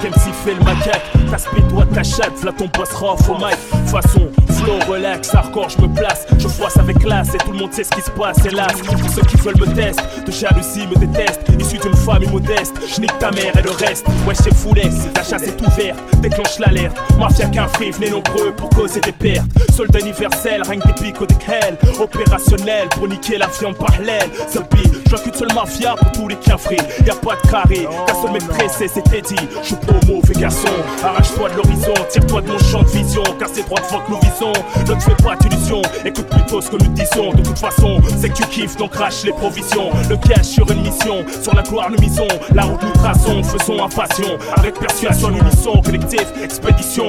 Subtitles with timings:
[0.00, 1.02] J'attaque, MC fait le macaque.
[1.30, 3.56] Ta speed doit ta chatte, v'là ton rough au mic.
[3.86, 6.26] Façon, flow, relax, hardcore, je me place.
[6.38, 8.72] Je froisse avec classe et tout le monde sait ce qui se passe, hélas.
[8.82, 11.42] Pour ceux qui veulent me tester, de jalousie me détestent.
[11.58, 14.06] Issu d'une famille modeste, je nique ta mère et le reste.
[14.26, 16.96] Ouais, c'est foulé, ta chasse est ouverte, déclenche l'alerte.
[17.18, 19.46] Mafia qu'un free, venez nombreux pour causer des pertes.
[19.74, 21.76] Soldat universel, règne des pics au hell.
[22.00, 24.30] Opérationnel pour niquer la viande par l'aile.
[24.48, 24.64] Seul
[25.10, 26.76] je qu'une seule mafia pour tous les cafés.
[27.06, 29.36] Y'a pas de carré, ta seule maîtresse, c'était dit.
[29.62, 30.68] Je suis pas mauvais garçon,
[31.02, 33.22] arrache-toi de l'horizon, tire-toi de mon champ de vision.
[33.38, 34.52] Car c'est droit devant que nous visons.
[34.80, 37.32] Ne te fais pas d'illusions, écoute plutôt ce que nous disons.
[37.32, 39.90] De toute façon, c'est que tu kiffes, donc crache les provisions.
[40.10, 42.28] Le cash sur une mission, sur la gloire nous misons.
[42.54, 44.36] La route nous traçons, faisons un passion.
[44.56, 47.07] Avec persuasion, l'unisson, collectif, expédition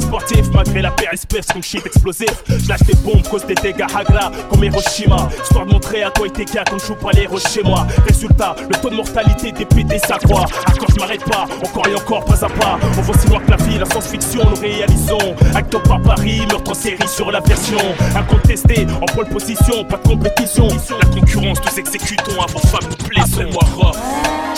[0.00, 2.42] Sportif, malgré la paire espèce comme shit explosif.
[2.48, 5.28] J'lâche des bombes, cause des dégâts Hagra, comme Hiroshima.
[5.42, 7.86] Histoire de montrer à toi et tes gars qu'on joue pas les chez moi.
[8.06, 10.46] Résultat, le taux de mortalité des PD s'accroît.
[10.72, 12.78] Encore je m'arrête pas, encore et encore, pas à pas.
[12.98, 15.34] On voit si loin que la vie, la science-fiction, nous réalisons.
[15.54, 17.78] Acte par Paris, meurtre en série sur la version.
[18.16, 20.68] Incontesté, en pole position, pas de compétition.
[21.00, 23.50] La concurrence, nous exécutons avant femme nous plaisons.
[23.52, 23.92] moi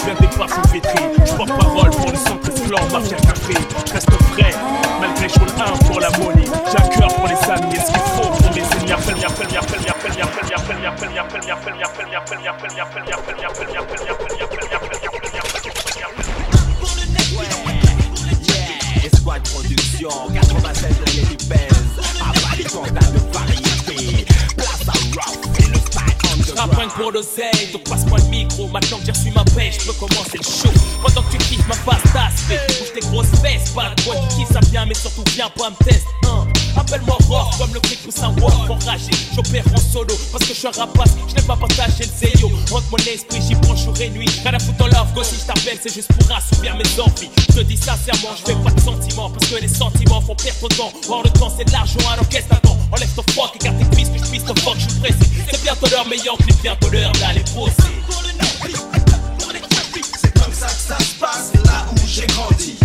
[0.03, 1.13] je viens des parfums vétrés.
[1.25, 3.55] Je porte parole pour le centre blanc, mafia café.
[3.87, 4.55] Je reste frais,
[5.35, 6.45] je roule un pour la money.
[6.45, 8.93] J'ai pour les amis et ce qu'il faut pour seigneurs.
[19.45, 21.71] Production, 96 les pèse.
[22.21, 23.72] Avali, de variété
[26.53, 29.87] stack on the pour donc passe-moi le micro, maintenant que j'ai reçu ma paix, je
[29.87, 30.73] peux commencer le show.
[31.03, 34.45] Pendant que tu kiffes ma face d'aspect, bouge tes grosses fesses, pas de quoi qui
[34.53, 36.62] ça vient, mais surtout viens pas me tester.
[36.77, 39.11] Appelle-moi rock comme le cri pousse un wolf enragé.
[39.35, 41.13] J'opère en solo parce que je suis un rapace.
[41.29, 42.51] Je n'ai pas partagé le zéyo.
[42.73, 44.29] Entre mon esprit, j'y prends jour et nuit.
[44.43, 47.31] Rien à foutre en go si je t'appelle, c'est juste pour assouvir mes envies.
[47.51, 50.69] Je te dis sincèrement, je fais pas de sentiments parce que les sentiments font perdre
[50.69, 50.93] ton temps.
[51.09, 52.79] Or, le temps, c'est de l'argent, alors qu'est-ce t'attends?
[52.93, 55.31] Enlève ton et garde tes cuisses, que je puisse te fuck, je suis pressé.
[55.51, 57.73] C'est bientôt l'heure meilleure que bientôt l'heure d'aller poser.
[60.21, 62.77] C'est comme ça que ça se passe là où j'ai grandi.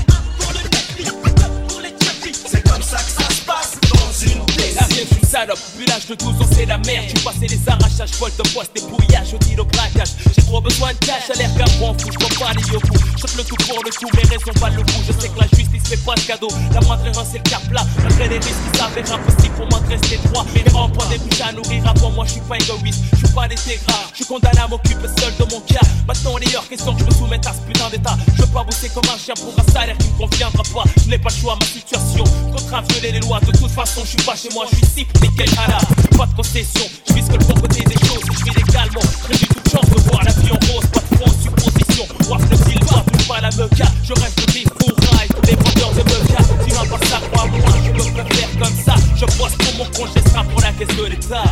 [5.28, 5.60] Salope.
[5.78, 7.06] Village de 12 ans, c'est la merde.
[7.14, 10.10] Tu passé les arrachages, vol de poste, dépouillage, au deal au craquage.
[10.36, 12.10] J'ai trop besoin de cash, à l'air qu'un bon fou.
[12.12, 12.96] Je pas les yoko.
[13.18, 15.02] Je le tout pour le coup, mes raisons valent le coup.
[15.06, 16.48] Je sais que la justice fait pas de cadeau.
[16.74, 17.86] La moindre erreur, c'est le cap plat.
[18.04, 20.46] Malgré les risques qui s'avèrent impossible pour moi de rester droit.
[20.54, 23.04] Mais remports des buts à nourrir avant moi, je suis pas égoïste.
[23.14, 24.08] Je suis pas des gras.
[24.12, 25.86] Je suis condamné à m'occuper seul de mon cas.
[26.08, 28.18] Maintenant, est hors question que je me soumette à ce putain d'état.
[28.36, 30.84] Je veux pas bosser comme un chien pour un salaire qui me conviendra pas.
[31.04, 32.24] Je n'ai pas le choix, ma situation.
[32.52, 33.40] Contraint violer les lois.
[33.42, 35.50] De toute façon, je suis pas chez moi, je suis ici nickel
[36.18, 39.02] Pas de concession, je que le bon côté des choses, je vis légalement.
[39.32, 42.06] J'ai toute chance de voir la vie en rose, pas de fond, supposition.
[42.30, 43.86] Waf le style, pas pas la meca.
[44.04, 46.66] Je reste de vivre pour rail, les vendeurs de.
[46.66, 48.96] Tu vas pas ça, crois-moi, je me préfère comme ça.
[49.16, 51.44] Je bosse pour mon compte, je pour la caisse de l'État.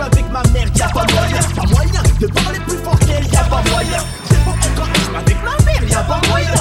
[0.00, 3.62] Avec ma mère, y'a pas moyen, pas moyen de parler plus fort qu'elle, y'a pas
[3.70, 4.04] moyen.
[4.28, 6.53] J'ai pas encore avec ma mère, y'a pas moyen,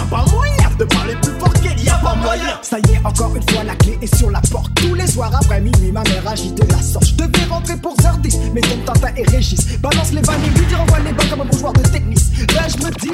[0.78, 2.60] de parler plus fort qu'elle, y a pas moyen.
[2.62, 4.74] Ça y est, encore une fois, la clé est sur la porte.
[4.76, 7.06] Tous les soirs après minuit, ma mère agit de la sorte.
[7.08, 10.66] Je devais rentrer pour Zardis, mais ton Tintin et Régis balance les vannes et lui
[10.66, 12.32] dire envoie les balles comme un joueur de tennis.
[12.56, 13.12] Là, je me dis.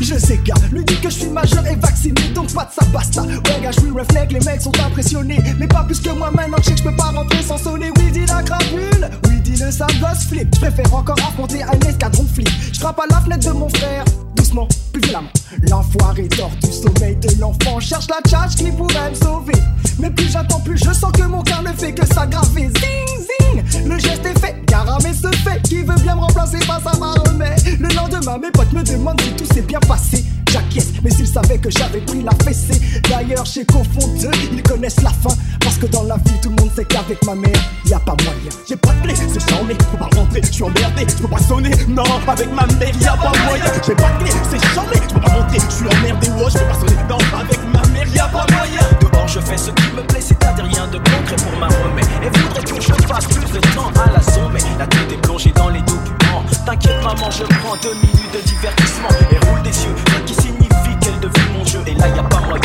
[0.00, 2.86] Je sais gars, lui dit que je suis majeur et vacciné donc pas de ça
[2.92, 6.30] basta Ouais gars je suis reflect, les mecs sont impressionnés Mais pas plus que moi
[6.30, 9.40] maintenant je sais que je peux pas rentrer sans sonner Oui dit la crapule, oui
[9.40, 9.90] dit le sale
[10.28, 13.68] flip Je préfère encore affronter un escadron flip Je frappe à la fenêtre de mon
[13.68, 14.04] frère
[14.46, 15.30] doucement, plus violemment.
[15.68, 19.54] L'enfoiré dort du sommeil de l'enfant, cherche la tchatch qui pourrait me sauver.
[19.98, 22.70] Mais plus j'attends, plus je sens que mon cœur ne fait que s'aggraver.
[22.78, 25.60] Zing, zing, le geste est fait, garamé se fait.
[25.62, 27.56] Qui veut bien me remplacer, pas ça va remet.
[27.80, 30.24] Le lendemain, mes potes me demandent si tout s'est bien passé.
[30.50, 32.80] J'acquiesce, mais s'ils savaient que j'avais pris la fessée.
[33.08, 35.34] D'ailleurs, chez Confondeux, ils connaissent la fin.
[35.60, 37.50] Parce que dans la vie, tout le monde sait qu'avec ma mère,
[37.84, 38.50] y a pas moyen.
[38.68, 41.38] J'ai pas de clé, c'est charmé, faut pas rentrer, je suis emmerdé, je peux pas
[41.38, 41.70] sonner.
[41.88, 43.64] Non, avec ma mère, y a pas moyen.
[43.86, 46.58] J'ai pas de clé, c'est charmé, je peux pas rentrer, je suis emmerdé, ouais, je
[46.58, 47.02] peux pas sonner.
[47.08, 49.05] Non, avec ma mère, y a pas moyen.
[49.26, 52.06] Je fais ce qui me plaît, c'est-à-dire rien de concret pour ma remède.
[52.22, 54.60] Et voudrait que je passe plus de temps à la sommet.
[54.78, 56.44] La tête est plongée dans les documents.
[56.64, 60.96] T'inquiète, maman, je prends deux minutes de divertissement et roule des yeux, ce qui signifie
[61.00, 61.80] qu'elle devine mon jeu.
[61.86, 62.60] Et là, y a pas moyen,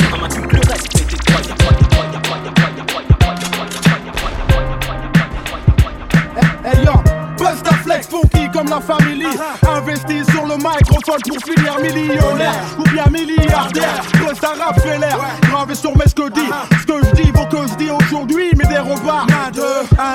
[0.48, 2.11] plus le reste, mais tais-toi, y'a pas, y'a pas,
[8.52, 9.26] comme la famille.
[9.68, 14.02] Investi sur le microphone pour finir millionnaire Ou bien milliardaire.
[14.42, 16.50] Rap fait l'air Gravé sur mes ce que dit
[16.80, 19.26] Ce que je dis vaut que je dis aujourd'hui Mais des repas.
[19.48, 19.62] 1, 2,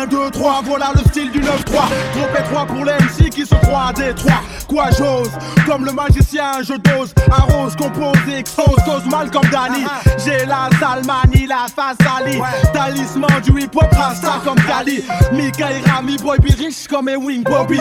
[0.03, 3.55] 1, 2, 3 voilà le style du 9-3 Gros P3 pour les MC qui se
[3.55, 5.31] croient à Détroit Quoi j'ose,
[5.65, 7.15] comme le magicien je dose.
[7.31, 9.85] Arrose, compose, expose, cause mal comme Danny
[10.25, 12.41] J'ai la salmanie, la face Ali
[12.73, 15.05] Talisman du hip-hop, rasta comme Kali.
[15.33, 17.79] Mika et Rami, boy, riche comme Ewing Bobby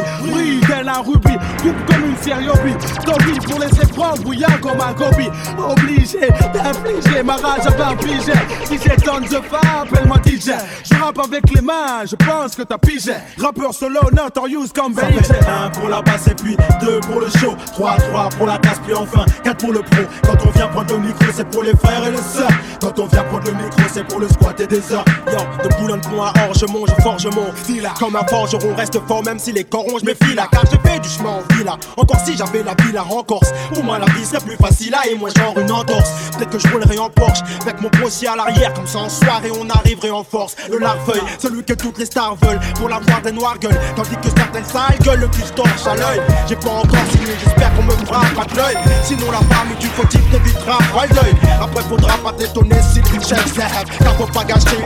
[0.67, 2.73] tel un rubis, coupe comme une série hobby.
[3.05, 8.33] Toby pour laisser prendre, bouillant comme un gobi Obligé d'infliger ma rage avec un pigé
[8.65, 10.51] Si j'étonne, je fais, appelle-moi DJ
[10.83, 13.13] Je rappe avec les mains, je pense que t'as pigé.
[13.37, 17.55] Rappeur solo, notorious comme Baby Un pour la basse et puis deux pour le show.
[17.73, 20.01] 3, 3 pour la casse puis enfin 4 pour le pro.
[20.23, 22.49] Quand on vient prendre le micro c'est pour les frères et les sœurs.
[22.81, 25.05] Quand on vient prendre le micro c'est pour le squat et des heures.
[25.27, 27.89] Yo, de Boulogne-Pont à Orgemont je forge mon fil.
[27.99, 31.09] Comme un forgeron reste fort même si les corons je méfie Car j'ai fait du
[31.09, 31.77] chemin en villa.
[31.95, 34.99] Encore si j'avais la villa en Corse Pour moi la vie serait plus facile là
[35.09, 36.09] et moi genre une entorse.
[36.37, 37.41] Peut-être que je roulerai en Porsche.
[37.61, 40.55] Avec mon postier à l'arrière comme ça en soirée on arriverait en force.
[40.69, 42.59] Le larfeuille, celui que toutes les stars veulent.
[42.75, 46.21] Pour l'avoir des noirs gueules Tandis que certaines sales gueules le plus torche à l'œil.
[46.47, 47.95] J'ai pas encore signé j'espère qu'on me
[48.35, 48.77] pas de l'œil.
[49.03, 53.53] Sinon la famille du fautif t'évitera pas l'œil Après faudra pas t'étonner si tu chef
[53.55, 54.85] Car faut pas gâcher le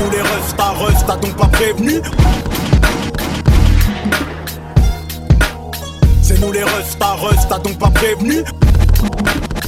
[0.00, 2.00] nous les refs, ta ref, t'as donc pas prévenu.
[6.22, 8.44] C'est nous les refs, ta ref, t'as donc pas prévenu.
[8.44, 9.59] c'est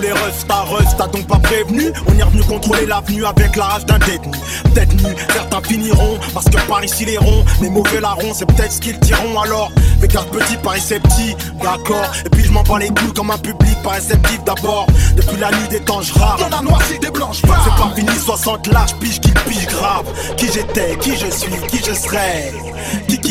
[0.00, 1.92] nous les refs, ta ref, t'as donc pas prévenu.
[2.06, 4.36] On est revenu contrôler l'avenue avec la rage d'un détenu.
[4.74, 8.80] Détenu, certains finiront parce que par ici les ronds Les mauvais larrons, c'est peut-être ce
[8.80, 9.70] qu'ils diront alors.
[10.00, 12.10] Mais garde petit, Paris c'est petit, d'accord.
[12.24, 14.86] Et puis je m'en bats les couilles comme un public pas réceptif d'abord.
[15.16, 16.40] Depuis la nuit des temps je rappe.
[16.40, 20.06] Dans la noircie des blanches C'est pas fini, 60 larges, pige qui pige grave.
[20.36, 22.52] Qui j'étais, qui je suis, qui je serai.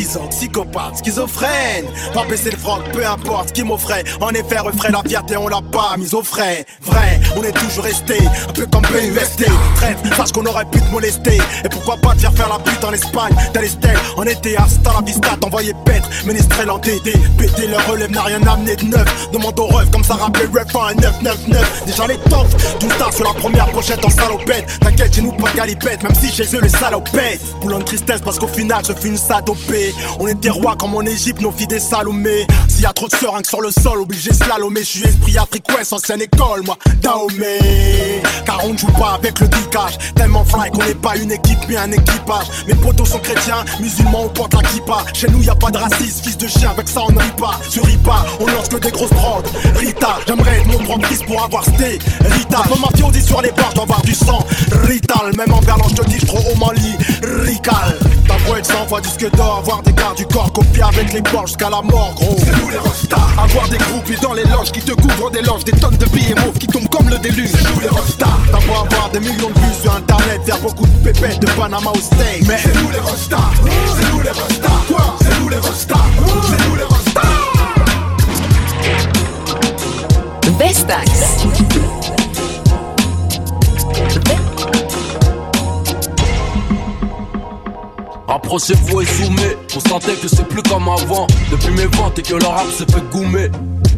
[0.10, 1.86] Sont, psychopathe, schizophrène
[2.16, 4.04] Pas baisser le front, peu importe qui m'offrait.
[4.20, 7.84] En effet, refrait la fierté, on l'a pas mise au frais vrai, on est toujours
[7.84, 8.18] resté,
[8.48, 9.46] un peu comme PUST.
[9.76, 11.38] Trêve, sache qu'on aurait pu te molester.
[11.64, 14.92] Et pourquoi pas te faire la pute en Espagne, dans les stèles, en été, hasta
[14.94, 17.14] la vista, t'envoyer pètre, ménestrel en TD.
[17.38, 19.30] Péter leur relève n'a rien amené de neuf.
[19.32, 21.84] Demande au ref, comme ça rappelait ref un 999.
[21.86, 24.66] Déjà les tops, tout ça sur la première pochette en salopette.
[24.80, 27.42] T'inquiète, chez nous pas de galipette, même si chez eux les salopettes.
[27.62, 29.94] Boulon de tristesse parce qu'au final je fais une sadopée.
[30.20, 32.46] On des rois comme en Égypte, nos filles des salomés.
[32.68, 34.82] S'il y a trop de seringues sur le sol, obligé slalomer.
[34.82, 36.22] Je suis esprit africain, sans scène
[36.58, 38.22] moi, Dahomey.
[38.46, 39.98] Car on ne joue pas avec le dicage.
[40.16, 42.48] Tellement fly qu'on n'est pas une équipe, mais un équipage.
[42.68, 45.06] Mes potos sont chrétiens, musulmans, on porte la kippa.
[45.14, 47.32] Chez nous, y a pas de racisme, fils de chien, avec ça on ne rit
[47.38, 47.60] pas.
[47.70, 49.44] Sur pas, on lance que des grosses prods.
[49.76, 52.00] Rita, j'aimerais être mon propre fils pour avoir sté.
[52.22, 54.46] Rita, mon mafio dit sur les bords, j'dois avoir du sang.
[54.88, 56.96] Rital, même en verlan, je te dis, trop au Mali.
[57.46, 57.98] Rical,
[58.28, 61.22] ta voix être 100 fois disque d'or, avoir des gardes du corps, copier avec les
[61.22, 62.38] bords jusqu'à la mort, gros.
[62.40, 63.18] C'est nous les rostas.
[63.38, 66.36] Avoir des groupes dans les loges qui te couvrent des loges, des tonnes de billets
[66.60, 67.50] qui tombent comme le déluge.
[67.52, 68.26] C'est nous les rostas.
[68.52, 71.92] T'as beau avoir des millions de vues sur internet, faire beaucoup de pépettes de Panama
[71.92, 72.48] au States.
[72.48, 73.38] Mais c'est nous les rostas.
[73.64, 74.82] C'est nous les rostas.
[74.88, 75.16] Quoi?
[75.22, 75.96] C'est nous les rostas.
[76.50, 77.00] C'est nous les rostas.
[80.58, 81.12] Vestax.
[88.28, 92.46] Approchez-vous et zoomez, constatez que c'est plus comme avant Depuis mes ventes et que le
[92.46, 93.50] rap se fait goumer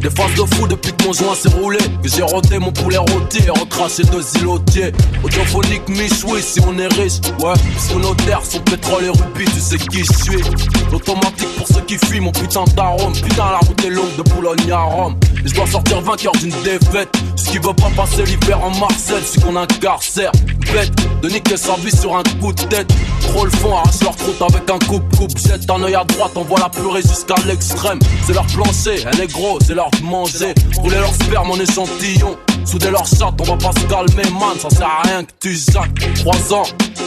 [0.02, 1.78] des phases de fou depuis que mon joint s'est roulé.
[2.02, 4.92] Que j'ai rodé mon poulet rôti et recraché deux îlotiers.
[5.22, 9.60] Audiophonique michoui si on est riche Ouais, sur nos terres sont pétrole et rubis Tu
[9.60, 10.42] sais qui je suis.
[10.90, 13.12] L'automatique pour ceux qui fuient mon putain d'arôme.
[13.12, 15.16] Putain la route est longue de Boulogne à Rome.
[15.44, 17.08] Et je dois sortir vainqueur d'une défaite.
[17.36, 20.32] Ce qui veut pas passer l'hiver en Marseille C'est qu'on incarcère.
[20.72, 20.92] Bête
[21.22, 22.92] de niquer sa vie sur un coup de tête.
[23.20, 25.38] Trop le fond, arrache leur croûte avec un coupe-coupe.
[25.38, 27.98] Jette un œil à droite, on voit la purée jusqu'à l'extrême.
[28.26, 30.54] C'est leur plancher, elle est gros, c'est leur manger.
[30.76, 32.36] Rouler leur sperme en échantillon.
[32.64, 34.56] Souder leur chatte, on va pas se calmer, man.
[34.60, 36.14] Ça sert à rien que tu jacques.
[36.16, 36.62] 3 ans,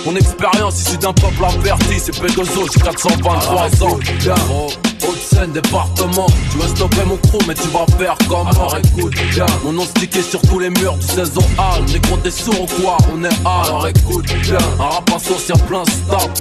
[0.05, 1.99] mon expérience ici d'un peuple averti.
[1.99, 3.99] C'est P2O, j'ai 423 ans.
[4.47, 4.71] Gros,
[5.07, 6.27] Haute-Seine, département.
[6.51, 9.45] Tu veux stopper mon crew, mais tu vas faire comme Alors écoute, bien.
[9.63, 11.79] Mon nom stické sur tous les murs du saison A.
[11.93, 12.97] Les gros, t'es sourd ou quoi?
[13.13, 13.63] On est A.
[13.65, 14.57] Alors écoute, bien.
[14.79, 16.31] Un rap sur plein stop.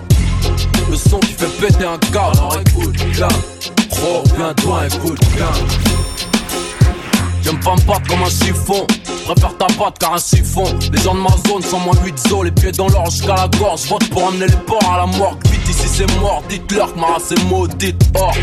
[0.90, 2.36] Le son qui fait péter un câble.
[2.36, 3.28] Alors écoute, bien.
[3.90, 5.46] Trop bien, toi, écoute, bien.
[7.44, 8.86] Pas me battre comme un chiffon.
[9.24, 10.64] Préfère ta patte car un siphon.
[10.92, 13.48] Les gens de ma zone sont moins 8 zo, les pieds dans l'or jusqu'à la
[13.58, 13.86] gorge.
[13.88, 15.38] Vote pour amener les porcs à la morgue.
[15.50, 17.96] Vite ici c'est mort, dites-leur que ma race est maudite.
[18.18, 18.34] Or,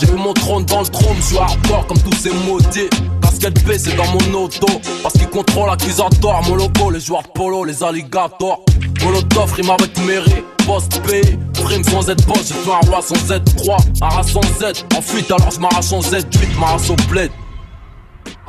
[0.00, 2.88] J'ai vu mon trône dans le trône, je hardcore comme tous ces maudits.
[3.20, 4.68] Casquette B c'est dans mon auto.
[5.02, 6.42] Parce qu'ils contrôlent l'accusatoire.
[6.48, 8.64] Mon logo, les joueurs de polo, les alligators.
[9.04, 11.22] Molotov rime avec mairie, post P,
[11.54, 15.00] frime sans Z boss, j'ai fait un roi sans Z3, un rat sans Z, en
[15.00, 17.30] fuite alors je m'arrache en Z8, ma race au bled.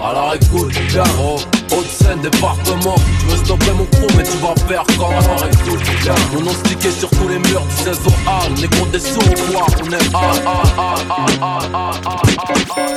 [0.02, 0.72] Alors écoute,
[1.16, 1.40] gros,
[1.72, 2.96] Haute-Seine, département.
[3.20, 5.78] Tu veux stopper mon crew, mais tu vas faire quand arrête tout
[6.34, 8.54] Mon nom stické sur tous les murs du 16 Hall.
[8.60, 10.00] Négro des sous ou quoi On est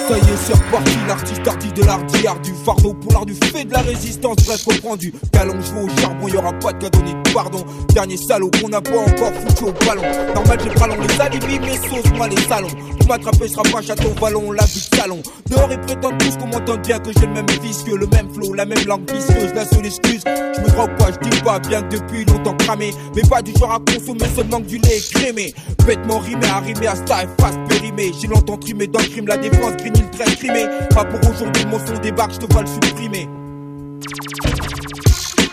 [0.09, 3.65] Ça y est, c'est reparti, l'artiste artiste de l'ardière Du fardeau pour l'art du fait
[3.65, 5.13] de la résistance Bref, reprend du
[5.61, 7.65] joué au charbon, y'aura pas de cadeau ni de pardon
[7.95, 10.03] Dernier salaud qu'on n'a pas encore foutu au ballon
[10.35, 14.09] Normal, j'ai ballon les alibis, mes sauces, moi les salons Pour m'attraper, je pas château
[14.21, 17.33] vallon, la vie de salon Dehors, ils prétendent tous qu'on m'entend bien Que j'ai le
[17.33, 20.69] même fils que le même flow, la même langue visqueuse La seule excuse, je me
[20.69, 22.93] crois quoi, je dis pas bien depuis longtemps cramé.
[23.17, 25.53] Mais pas du genre à consommer seulement que du lait crémé
[25.85, 28.13] Bêtement rimé, arrimé à star et face périmé.
[28.21, 31.65] J'ai longtemps trimé dans le crime, la défense, grigny le trait crimé Pas pour aujourd'hui,
[31.67, 33.29] mon son débarque, je te vois le supprimer.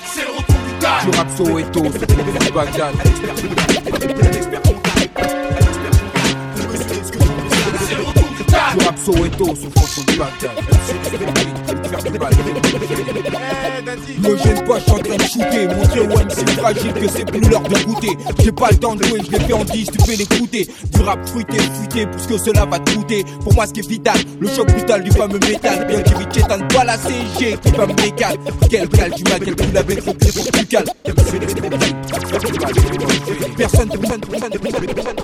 [0.05, 0.99] C'est le retour du gars.
[1.03, 2.07] Du rap Soweto, c'est
[8.85, 10.51] rap Soweto, sous fond du Bagdad
[13.89, 15.67] Me gêne pas, je suis en train de shooter.
[15.67, 18.17] Montrer au MC fragile que c'est plus l'heure de goûter.
[18.43, 20.67] J'ai pas le temps de jouer, je l'ai fait en 10, tu fais l'écouter.
[20.93, 23.25] Du rap fruité, fuité, puisque cela va te coûter.
[23.43, 25.87] Pour moi ce qui est vital, le choc brutal du fameux métal.
[25.87, 28.37] Bien qu'évite j'éteins pas la CG qui va me décaler
[28.69, 31.39] Quel cal du mal, quel coup avec trop plus pour du cal Personne,
[33.57, 35.15] personne, personne, personne.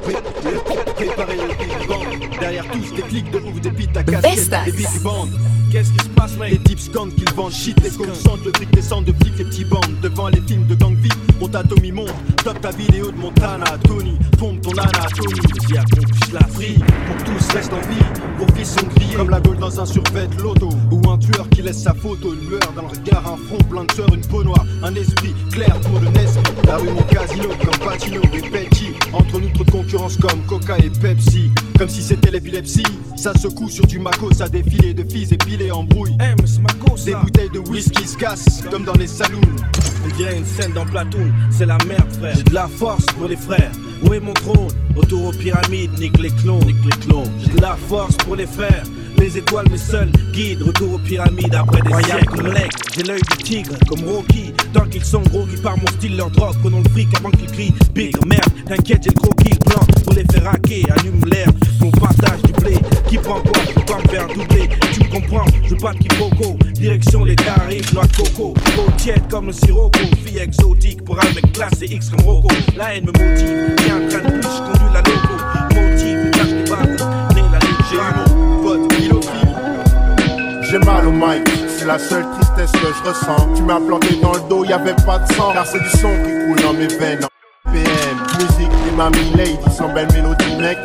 [2.39, 5.27] Derrière tous des clics de ouf, des beats à casquette, des big bands.
[5.71, 8.71] Qu'est-ce qui se passe, mec Les types scandent qu'ils vendent shit, les concentrent, le fric
[8.71, 9.81] descend de flics, les petits bandes.
[10.01, 12.13] Devant les films de gang vite, mon Tommy monte.
[12.43, 15.39] Top ta vidéo de Montana, Tony, pompe ton anatomie.
[15.39, 18.05] Qu'on puisse la free, pour tous restent en vie.
[18.37, 20.69] Vos vies sont grillées comme la gaule dans un survêt loto.
[20.91, 23.83] Ou un tueur qui laisse sa photo, une lueur dans le regard, un front plein
[23.85, 26.39] de sueur, une peau noire, un esprit clair pour le Nesby.
[26.67, 28.91] La rue, mon casino, comme Patino et Petit.
[29.13, 31.49] Entre nous, trop de concurrence comme Coca et Pepsi.
[31.77, 32.85] Comme si c'était l'épilepsie,
[33.17, 36.15] ça secoue sur du maco, ça défilé de filles épilées brouille.
[36.19, 39.41] Eh go Des bouteilles de whisky se cassent comme dans les saloons.
[40.05, 42.35] On dirait une scène dans Platoon, c'est la merde frère.
[42.35, 43.71] J'ai de la force pour les frères.
[44.03, 44.69] Où est mon trône?
[44.95, 46.75] Autour aux pyramides, nique les clones, les
[47.43, 48.83] J'ai de la force pour les faire
[49.17, 52.25] les étoiles mes seuls guides, retour aux pyramides après des siècles.
[52.25, 52.53] comme
[52.95, 54.53] j'ai l'œil du tigre comme Rocky.
[54.73, 57.51] Tant qu'ils sont gros, qui par mon style leur drogue, prenons le fric avant qu'ils
[57.51, 57.73] crient.
[57.93, 61.47] Big merde, t'inquiète j'ai le croquis plan pour les faire hacker, allume l'air,
[61.81, 62.44] on partage
[63.07, 64.69] Qui prend quoi, peux pas me faire doubler.
[64.91, 66.57] Tu comprends, je pas de quiproquo.
[66.73, 68.53] Direction les tarifs, noix de coco.
[68.77, 72.47] Eau tiède comme le sirocco, fille exotique Pour un mec classé X comme Rocco.
[72.75, 75.35] La haine me motive, viens en train de plus, je conduis la loco.
[75.75, 79.55] Motive, cache des balles, né la ligne, j'ai Pote, philophile.
[80.69, 83.53] J'ai mal au mic, c'est la seule tristesse que je ressens.
[83.55, 85.53] Tu m'as planté dans le dos, y avait pas de sang.
[85.53, 87.25] Car c'est du son qui coule dans mes veines.
[87.71, 90.77] PM, musique des mamies lady, sans belle mélodie, mec.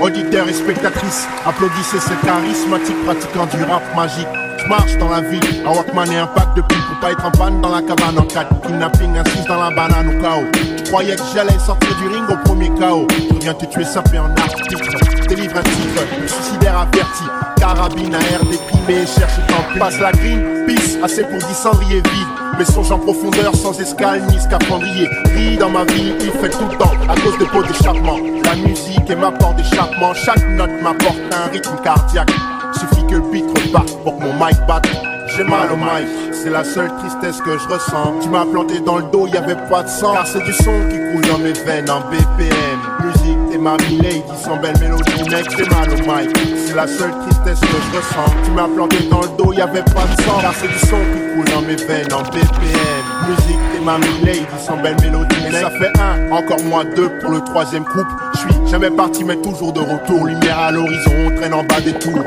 [0.00, 4.28] Auditeurs et spectatrices, applaudissez ce charismatique pratiquant du rap magique.
[4.58, 7.24] Je marche dans la ville, un Walkman et un pack de pile pour pas être
[7.24, 10.46] en panne dans la cabane en 4 Kidnapping, assise dans la banane au chaos.
[10.52, 13.06] Tu croyais que j'allais sortir du ring au premier chaos.
[13.10, 15.07] Je viens te tuer sapé en article.
[15.38, 17.22] Délivre un suicidaire averti.
[17.58, 22.28] Carabine à air déprimé, cherche tant Passe la green, pisse, assez pour 10 cendriers vides.
[22.58, 25.08] Mais songe en profondeur, sans escale ni scaphandrier.
[25.36, 28.18] Ris dans ma vie, il fait tout le temps, à cause des pots d'échappement.
[28.42, 32.32] La musique est ma porte d'échappement, chaque note m'apporte un rythme cardiaque.
[32.72, 34.88] Suffit que le beat reparte pour que mon mic batte.
[35.36, 38.14] J'ai mal au mic, c'est la seule tristesse que je ressens.
[38.22, 40.14] Tu m'as planté dans le dos, y avait pas de sang.
[40.14, 42.78] Car c'est du son qui coule dans mes veines en BPM.
[43.04, 43.27] Musique,
[43.58, 46.36] t'es ma lady, sans belle mélodie, mec, j'ai mal au mic.
[46.66, 48.34] C'est la seule tristesse que je ressens.
[48.44, 50.38] Tu m'as planté dans le dos, y avait pas de sang.
[50.40, 53.04] Car c'est du son qui coule dans mes veines en BPM.
[53.28, 55.52] Musique, t'es ma lady, sans belle mélodie, mec.
[55.52, 58.10] ça fait un, encore moins deux pour le troisième couple.
[58.34, 60.26] Je suis jamais parti, mais toujours de retour.
[60.26, 62.24] Lumière à l'horizon, on traîne en bas des tours.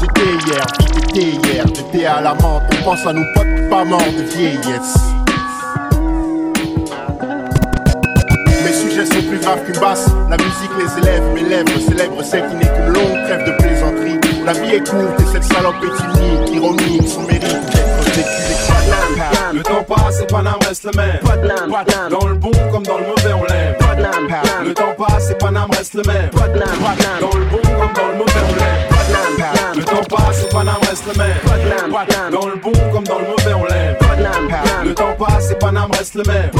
[0.00, 2.62] J'étais hier, qui t'étais hier, j'étais à la menthe.
[2.72, 4.98] On pense à nos potes pas morts de vieillesse.
[9.64, 10.06] Qu'une basse.
[10.28, 14.20] La musique les élève, mes lèvres célèbrent celle qui n'est qu'une longue trêve de plaisanterie.
[14.44, 18.46] La vie est courte et cette salope est unique, ironie, son mérite d'être vécu.
[19.52, 21.20] Le temps passe et Paname reste le même.
[22.10, 23.74] Dans le bon comme dans le mauvais, on l'aime.
[24.64, 26.30] Le temps passe et Paname reste le même.
[26.32, 28.95] Dans le bon comme dans le mauvais, on l'aime.
[29.76, 32.32] Le temps passe et Paname reste le même.
[32.32, 33.96] Dans le bon comme dans le mauvais, on l'aime.
[34.84, 36.50] Le temps passe et Paname reste le même.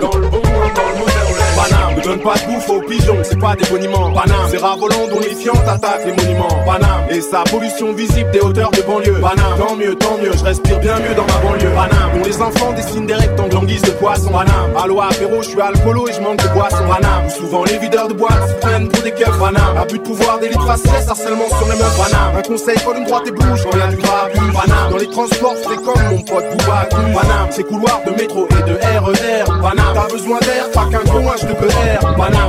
[0.00, 1.46] Dans le bon comme dans le mauvais, on l'aime.
[1.56, 4.12] Paname, Donne pas de bouffe aux pigeons, c'est pas des boniments.
[4.12, 6.62] Paname, c'est ravolant, donifiant, attaque les monuments.
[6.66, 9.20] Paname, et sa pollution visible des hauteurs de banlieue.
[9.20, 11.70] Paname, tant mieux, tant mieux, je respire bien mieux dans ma banlieue.
[11.74, 14.30] Paname, dont les enfants dessinent des rectangles en guise de poisson.
[14.30, 16.84] Paname, allo apéro, je suis alcoolo et je manque de boisson.
[16.86, 19.38] Paname, souvent les videurs de boîte se prennent pour des keufs.
[19.38, 21.76] Paname, abus de pouvoir, des faciès, harcèlement sur les
[22.36, 24.30] un conseil, faut une droite et bouge, rien du grave.
[24.52, 26.86] Paname, dans les transports, c'est comme mon pote Bouba.
[26.90, 29.44] Paname, c'est couloirs de métro et de RER.
[29.62, 32.00] Paname, t'as besoin d'air, pas qu'un con, je te peux air.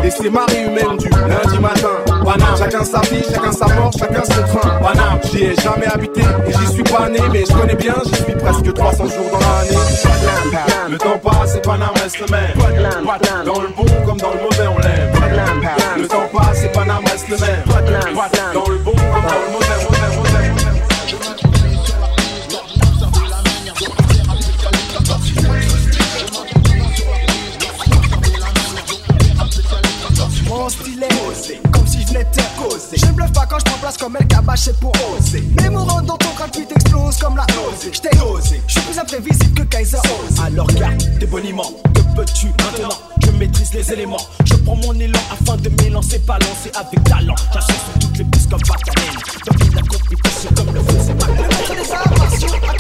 [0.04, 2.04] Et c'est marée humaine du lundi matin.
[2.26, 4.80] Paname, chacun sa vie, chacun sa mort, chacun son train.
[4.80, 8.24] Paname, j'y ai jamais habité et j'y suis pas né, mais je connais bien, j'y
[8.24, 9.78] suis presque 300 jours dans l'année.
[10.90, 13.46] Le temps passe et Paname reste le même.
[13.46, 15.12] Dans le bon comme dans le mauvais, on l'aime.
[15.98, 17.64] Le temps passe et Paname reste le même.
[18.54, 18.97] Dans le bon
[31.72, 32.98] comme si je venais te causer.
[32.98, 35.44] Je ne bluffe pas quand je prends place comme cabache, c'est pour oser.
[35.62, 36.50] Mais mourant dans ton crâne,
[37.20, 37.92] comme la osé.
[37.94, 39.98] Je t'ai osé, je suis plus imprévisible que Kaiser.
[40.44, 42.96] Alors garde tes boniments, que peux-tu maintenant?
[43.24, 47.36] Je maîtrise les éléments, je prends mon élan afin de m'élancer, balancer avec talent.
[47.54, 49.20] J'assure sur toutes les pistes comme Batalène.
[49.46, 52.77] Domine la compétition comme le faisait ma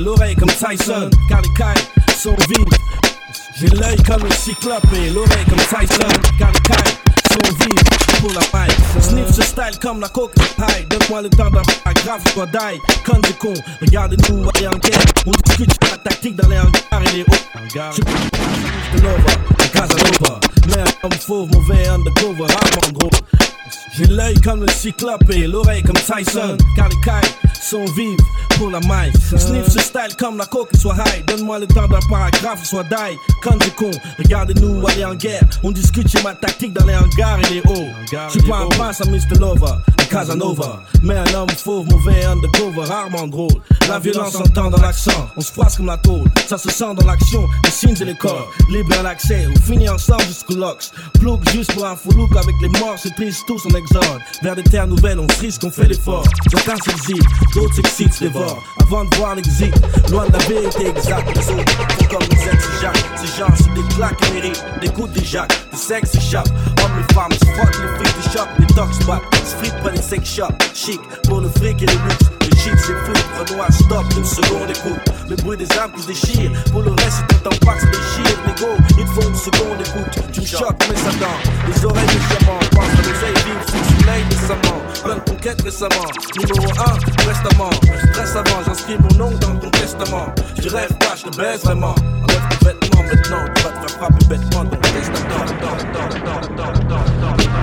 [0.00, 1.84] l'oreille comme Tyson, car les cailles
[2.16, 2.64] sont vives.
[3.56, 6.97] J'ai l'œil comme le cyclope l'oreille comme Tyson, car les cailles
[7.44, 8.76] sont vives pour la paille.
[9.00, 10.86] Sniff ce style comme la coke paille.
[10.88, 12.78] Donne-moi le temps paragraphe, soit die.
[13.04, 15.04] Comme des cons, regardez-nous aller en guerre.
[15.26, 17.94] On discute la tactique dans les hangars et les hauts.
[17.94, 18.00] Je
[18.96, 19.32] de Nova,
[19.72, 20.40] Casanova.
[20.76, 23.10] Un homme fauve, mauvais undercover, rarement gros.
[23.96, 28.16] J'ai l'œil comme le cyclope et l'oreille comme Tyson, car les cailles sont vives
[28.56, 29.12] pour la maille.
[29.36, 31.24] Sniff ce style comme la coke soit high.
[31.26, 33.16] Donne-moi le temps d'un paragraphe, soit die.
[33.42, 35.42] Quand des cons, regardez-nous aller en guerre.
[35.62, 37.88] On discute ma tactique dans les hangars les hauts.
[38.10, 39.38] Je suis pas un prince à Mr.
[39.38, 39.74] Lover,
[40.08, 40.80] Casanova.
[41.02, 43.60] Mais un homme fauve, mauvais undercover, rarement drôle.
[43.88, 46.24] La violence s'entend dans l'accent, on se froisse comme la tôle.
[46.46, 48.50] Ça se sent dans l'action, les signes et les corps.
[48.70, 50.92] Libre à l'accès, on finit ensemble jusqu'au lox.
[51.20, 54.20] Plouk juste pour un fou look avec les morts, se plissent tous en exode.
[54.42, 56.24] Vers des terres nouvelles, on se risque, on fait l'effort.
[56.50, 57.22] Certains s'exilent,
[57.54, 58.62] d'autres s'excitent, se dévorent.
[58.80, 59.72] Avant de voir l'exit,
[60.10, 61.36] loin de la vérité exacte.
[61.36, 63.04] Les autres comme les ex-jacques.
[63.16, 65.52] Ces gens se des claques et méritent des coups de jacques.
[65.72, 66.48] Le sexe échappe,
[66.82, 69.37] hommes et femmes se frottent, les frites shops, les tox battent.
[69.48, 72.28] Se fritent pas les shops, chic pour le fric et le luxe.
[72.42, 75.00] Le shit c'est fou, Renoir stop, une seconde écoute.
[75.26, 76.52] Le bruit des âmes qui se.
[76.70, 78.38] Pour le reste, c'est ton que se déchire.
[78.46, 78.66] Négo,
[78.98, 80.22] il faut une seconde écoute.
[80.32, 81.38] Tu me choques, mais ça dent.
[81.66, 84.78] Les oreilles de diamant, pense à l'oseille vive sous le soleil décemment.
[85.02, 86.10] Plein de conquêtes récemment.
[86.36, 87.70] Numéro 1, restement.
[88.12, 90.26] Stress avant, j'inscris mon nom dans ton testament.
[90.60, 91.94] Je rêve pas, je te baise vraiment.
[92.50, 93.44] Tes vêtements maintenant.
[93.54, 95.18] Tu vas te faire frapper bêtement dans testament.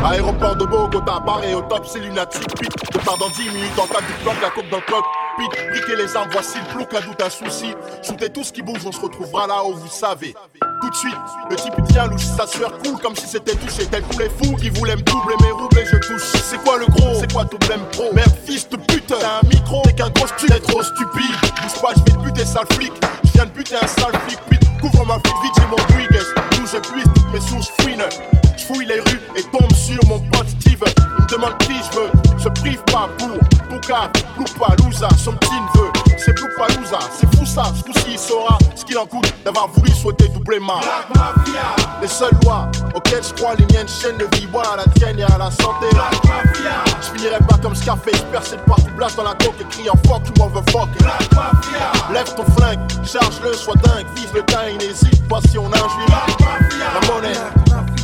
[0.06, 2.48] Aéroport de Bogota, barré au top, c'est lunatique.
[2.60, 5.04] Pit, je pars dans 10 minutes en cas du bloc, la coupe dans le coq.
[5.38, 7.74] Pit, briquez les armes, voici le plouc, un doute, un souci.
[8.02, 10.34] Shootez tout ce qui bouge, on se retrouvera là où vous savez.
[10.82, 11.16] Tout de suite,
[11.50, 13.86] le type tient louche, sa sueur coule comme si c'était touché.
[13.88, 16.22] Tel tous les fous qui voulaient me doubler mes roubles je touche.
[16.22, 17.16] C'est quoi le gros?
[17.20, 18.14] C'est quoi ton blême pro?
[18.14, 20.56] Merde, fils de pute, t'as un micro, t'es qu'un gros stupide.
[20.56, 21.36] T'es trop stupide.
[21.42, 22.94] Bouge pas, je vais te buter, sale flic.
[23.24, 24.62] Je viens de buter un sale flic, pit.
[24.80, 26.55] Couvre ma fuite vite, j'ai mon Dwiggles.
[26.66, 28.04] Je toutes mes sources fouines.
[28.58, 30.84] Je fouille les rues et tombe sur mon pote Steve.
[30.98, 32.40] Il me demande qui je veux.
[32.40, 33.38] Se prive pas pour
[33.70, 36.05] Pouka, Loupalouza, son petit neveu.
[36.18, 37.66] C'est Loupalouza, c'est fou ça.
[37.76, 40.80] Ce coup-ci, il saura ce qu'il en coûte d'avoir voulu souhaiter doubler ma.
[42.02, 45.24] Les seules lois auxquelles je crois, les miennes chaînes de vie, à la tienne et
[45.24, 45.88] à la santé.
[47.02, 49.98] Je finirai pas comme Scarface, percé de partout, blast dans la coque et crie en
[50.08, 50.90] fuck, tu m'en veux fuck.
[52.14, 55.90] Lève ton flingue, charge-le, sois dingue, vise le et n'hésite pas si on a un
[55.90, 56.10] juif.
[56.80, 57.34] La monnaie,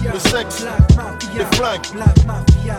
[0.03, 0.65] le sexe,
[1.35, 1.87] les flingues.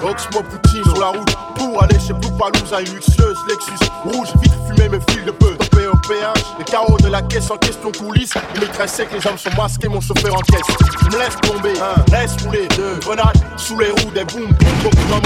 [0.03, 4.53] Oxmo Poutine sur la route pour aller chez Blue Palouza, une luxueuse Lexus rouge, vite
[4.67, 5.55] fumée, mes fils de peu.
[5.57, 8.35] Top POP, péage, les carreaux de la caisse en question coulisse.
[8.55, 10.77] Il me tressait que les hommes sont masqués, mon chauffeur en caisse.
[11.03, 11.75] Je me laisse tomber,
[12.11, 15.23] laisse rouler, deux grenades sous les roues, des booms, beaucoup d'hommes.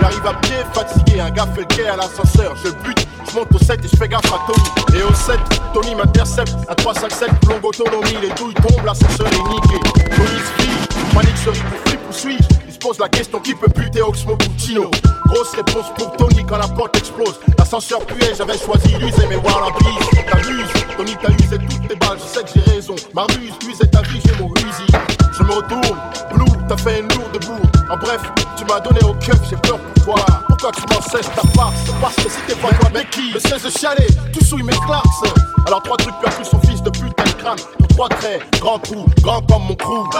[0.00, 2.54] J'arrive à pied, fatigué, un gars fait le quai à l'ascenseur.
[2.62, 4.98] Je bute, je monte au 7 et je fais gaffe à Tony.
[4.98, 5.38] Et au 7,
[5.72, 9.80] Tony m'intercepte, un 357, longue autonomie, les douilles tombent, l'ascenseur est niqué.
[10.16, 14.02] Tony se fige, panique se ou suis-je Il se pose la question qui peut buter
[14.02, 14.90] Oxmo Puccino.
[15.26, 17.40] Grosse réponse pour Tony quand la porte explose.
[17.58, 20.24] L'ascenseur puait, j'avais choisi l'user, mais la bise.
[20.30, 22.94] T'abuses, Tony t'as usé toutes tes balles, je sais que j'ai raison.
[23.14, 24.86] M'amuse, usé ta vie, j'ai mon rusi.
[25.36, 25.98] Je me retourne,
[26.32, 27.76] Blue, t'as fait une lourde bourde.
[27.90, 28.20] En bref,
[28.56, 30.24] tu m'as donné au keuf, j'ai peur pour toi.
[30.48, 31.74] Pourquoi tu m'en cesses ta farce?
[32.00, 33.32] Parce que c'était pas toi, mais qui?
[33.32, 35.06] Le 16 de chalet, tu souilles mes clarks.
[35.66, 37.83] Alors trois trucs plus son fils de putain de crâne.
[37.94, 38.08] Trois
[38.60, 40.10] grand trou, grand comme mon crew.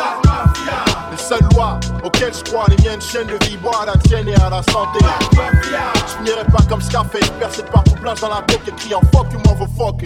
[1.11, 4.29] Les seules lois auxquelles je crois, les miennes chaînes de vie, bois à la tienne
[4.29, 5.05] et à la santé.
[5.33, 9.27] Je finirai pas comme Scarface, percé de partout blanche dans la coque et criant fuck
[9.33, 10.03] you m'en fuck.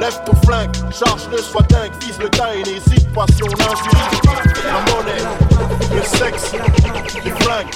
[0.00, 4.20] Lève ton flingue, charge-le, sois dingue, vise le tas et n'hésite pas si on injurie.
[4.64, 6.52] La monnaie, le sexe,
[7.24, 7.70] les flingues,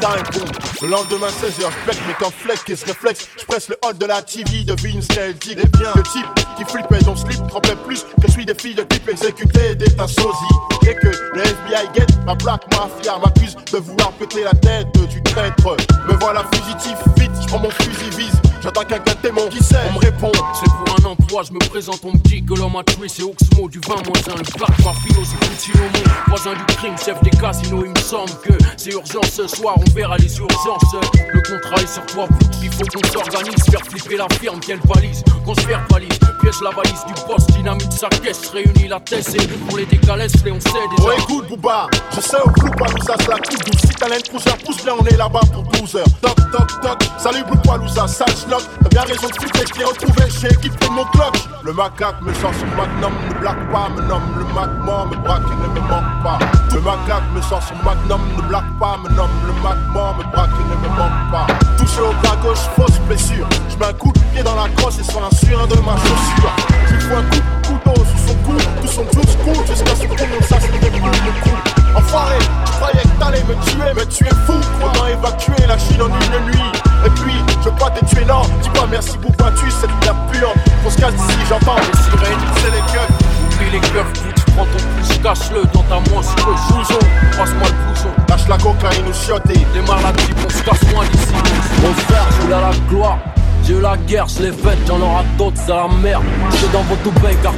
[0.00, 0.42] time.
[0.82, 3.28] Le lendemain 16h, je bec mes cornflakes et se réflexe.
[3.38, 7.16] Je presse le hall de la TV, devine ce qu'elle le type qui flippait son
[7.16, 10.54] slip trempait plus que celui des filles de type exécuté d'état sosie.
[10.86, 15.22] Et que le FBI guette ma plaque mafia m'accuse de vouloir péter la tête du
[15.22, 15.76] traître.
[16.08, 18.40] Me voilà fugitif, vite, je prends mon fusil vise.
[18.62, 20.32] J'attends qu'un témoin qui sait, on me répond.
[20.54, 23.22] C'est pour un emploi, je me présente, on me dit que l'homme a tué, c'est
[23.22, 24.38] Oxmo du 20 moins 1.
[24.38, 27.84] Le black mafio, c'est Puccino, mon voisin du crime, chef des casinos.
[27.84, 30.96] Il me semble que c'est urgent ce soir, on verra les urgences.
[31.32, 32.26] Le contrat est sur toi,
[32.62, 36.18] il faut qu'on s'organise, faire flipper la firme, qu'elle valise, qu'on se verbalise.
[36.40, 39.98] Piège la valise du poste, dynamite sa caisse, réunit la tête, c'est pour les les
[40.06, 41.02] on sait déjà.
[41.02, 43.80] Oh écoute Bouba, je sais au clou Palouza, c'est la coupe douce.
[43.80, 46.04] Si t'as l'intruseur, pousse bien, on est là-bas pour 12 heures.
[46.20, 48.62] Toc toc toc, salut Blue Palouza, sale schnock.
[48.82, 51.34] T'as bien raison de flipper, je t'ai retrouvé chez équipe de mon clock.
[51.62, 55.48] Le macaque me sent son magnum, ne blague pas, me nomme le magma, me braque
[55.48, 56.38] et ne me manque pas.
[56.70, 60.50] Le macaque me sent son magnum, ne blague pas, me nomme le magma, me braque
[60.60, 61.46] et ne me manque pas.
[61.78, 63.48] Touché au bras gauche, fausse blessure.
[63.70, 65.96] Je mets un coup de pied dans la crosse et sur un surin de ma
[65.96, 66.83] chaussure.
[67.04, 70.66] Un coup couteau sous son cou, tout son blues cool jusqu'à ce qu'on ça se
[70.68, 71.56] plus le coup.
[71.94, 74.54] Enfoiré, je croyais que t'allais me tuer, mais tu es fou.
[74.80, 76.72] On a évacué la Chine en une nuit?
[77.04, 78.42] Et puis, je veux pas te tuer, non.
[78.62, 80.56] Dis pas merci pour tu cette lumière puante.
[80.84, 83.10] On se casse d'ici, j'entends les sirènes, c'est les keufs.
[83.52, 86.98] Oublie les keufs, tu prends ton plus, cache-le dans ta main, c'est le blouson.
[87.36, 88.08] Passe-moi le blouson.
[88.28, 89.54] Lâche la cocaïne ou chioté.
[89.74, 91.34] Les maladies, on se casse moins d'ici.
[91.76, 93.18] Je voulais la gloire.
[93.66, 96.22] J'ai eu la guerre, je l'ai faite, j'en aura d'autres, c'est la merde.
[96.50, 97.54] J'suis dans votre paye car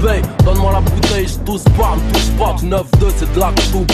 [0.00, 0.22] paye.
[0.44, 2.56] Donne-moi la bouteille, j'tousse pas, touche pas.
[2.62, 3.52] 9-2, c'est de la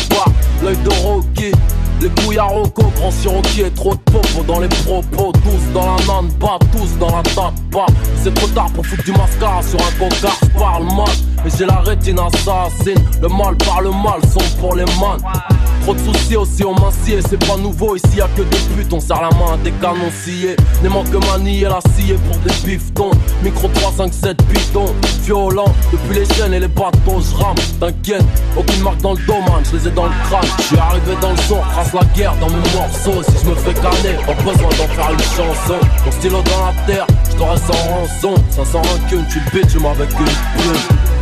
[0.08, 0.30] pas.
[0.62, 1.52] L'œil de Rocky,
[2.00, 5.32] les couilles à Rocco, grand est trop de popo dans les propos.
[5.32, 7.86] Tous dans la nane, pas tous dans la table, pas.
[8.22, 11.08] C'est trop tard pour foutre du mascara sur un cocard, parle mal.
[11.44, 15.18] Et j'ai la rétine assassine, le mal par le mal, sont pour les man.
[15.86, 18.98] Trop de soucis aussi on m'assied, c'est pas nouveau ici y'a que des putes, on
[18.98, 20.56] serre la main à des canons sciés.
[20.82, 23.12] N'est manque manie et la sciée pour des biftons.
[23.44, 27.54] Micro 357 pitons, violent, depuis les chaînes et les bateaux, j'rame.
[27.78, 28.24] T'inquiète,
[28.56, 30.50] aucune marque dans le domaine, je les ai dans le crâne.
[30.58, 33.22] J'suis arrivé dans le son, trace la guerre dans mes morceaux.
[33.22, 35.78] Si je me fais canner, pas besoin d'en faire une chanson.
[36.04, 38.42] Mon stylo dans la terre, j't'aurais sans rançon.
[38.50, 41.15] 500 rancune, tu bitch avec une plume.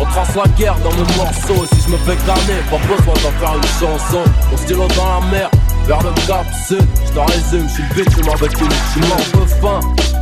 [0.00, 3.38] On trace la guerre dans mes morceaux Si je me fais canner, pas besoin d'en
[3.38, 4.24] faire une chanson.
[4.50, 5.50] Mon stylo dans la mer,
[5.86, 6.84] vers le cap sud.
[7.06, 9.80] Je te résume, je suis bitch avec une chimie un peu fin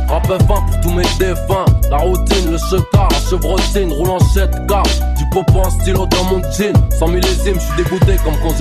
[0.09, 1.65] Rap fin pour tous mes défunts.
[1.89, 4.83] La routine, le chetard, la chevrotine Roule en jet car
[5.17, 6.73] Du popo, un stylo dans mon jean.
[6.99, 8.53] Sans millésimes, je suis dégoûté comme quand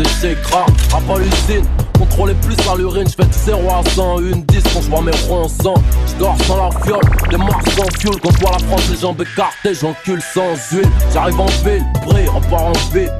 [0.52, 4.62] Rap à l'usine contrôler plus à l'urine, je fais du 0 à 100, une 10
[4.74, 5.74] quand je vois mes ronds sang.
[6.06, 8.20] Je dors sans la fiole, les marques sans fuel.
[8.22, 10.88] Quand je vois la France, les jambes écartées, j'encule sans huile.
[11.12, 13.10] J'arrive en ville, brille, on part en ville.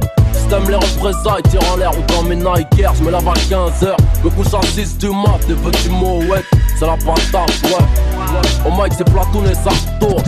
[0.53, 3.97] T'aimes les représailles, tire en l'air ou dans mes Nike je me lave à 15h.
[4.23, 6.45] Me couche à 6 du mat, des petits mots, ouais,
[6.79, 8.67] c'est la patate, ouais.
[8.67, 10.23] Au mic, c'est Platoon et ça tourne.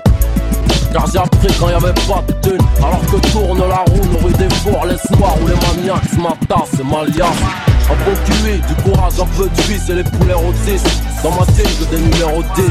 [0.95, 4.49] Car j'ai appris quand y'avait pas de thune Alors que tourne la roue, rues des
[4.55, 7.05] fours Les noirs ou les maniaques, ma tasse, c'est ma
[7.91, 10.87] un bon QI, du courage, un peu de vie, c'est les poulets autistes.
[11.23, 12.65] Dans ma que des numéros 10.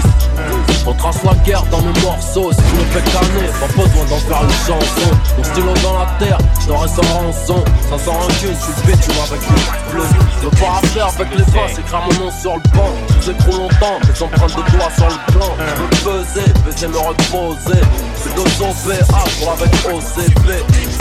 [0.86, 2.52] On trace la guerre dans mes morceaux.
[2.52, 5.10] Si je me fais canner, pas besoin d'en faire une chanson.
[5.38, 7.63] Mon stylo dans la terre, j'aurais sans rançon.
[7.89, 10.13] Ça sent un cul, je suis bitch avec une plume.
[10.43, 12.93] Le pas à faire avec les bras, c'est mon nom sur le banc.
[13.21, 15.52] J'ai trop longtemps, des empreintes de doigts sur le plan.
[15.58, 17.82] Je veux peser, baiser, me reposer.
[18.17, 20.47] C'est deux OPA pour avec OCP.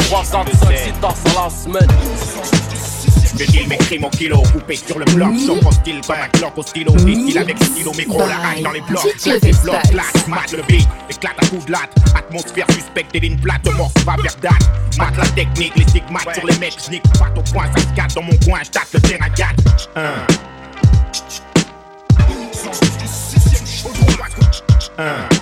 [0.06, 1.88] 3, 4, 5, 6 tasses à la semaine.
[3.38, 6.28] Je deal mes crimes au kilo, coupé sur le bloc, chauffe au style comme un
[6.28, 9.82] clock au stylo, distille avec stylo, micro, la rage dans les blocs, claque les blocs,
[9.90, 13.92] claque, mat le beat, éclate à coups de latte, atmosphère suspecte et ligne plate, morse
[14.04, 17.64] va vers date, mat la technique, les stigmates sur les mecs, j'nique, pas au point,
[17.74, 19.90] ça se casse dans mon coin, j'tâte le terrain 4.
[19.96, 20.12] Un.
[24.98, 25.41] Un.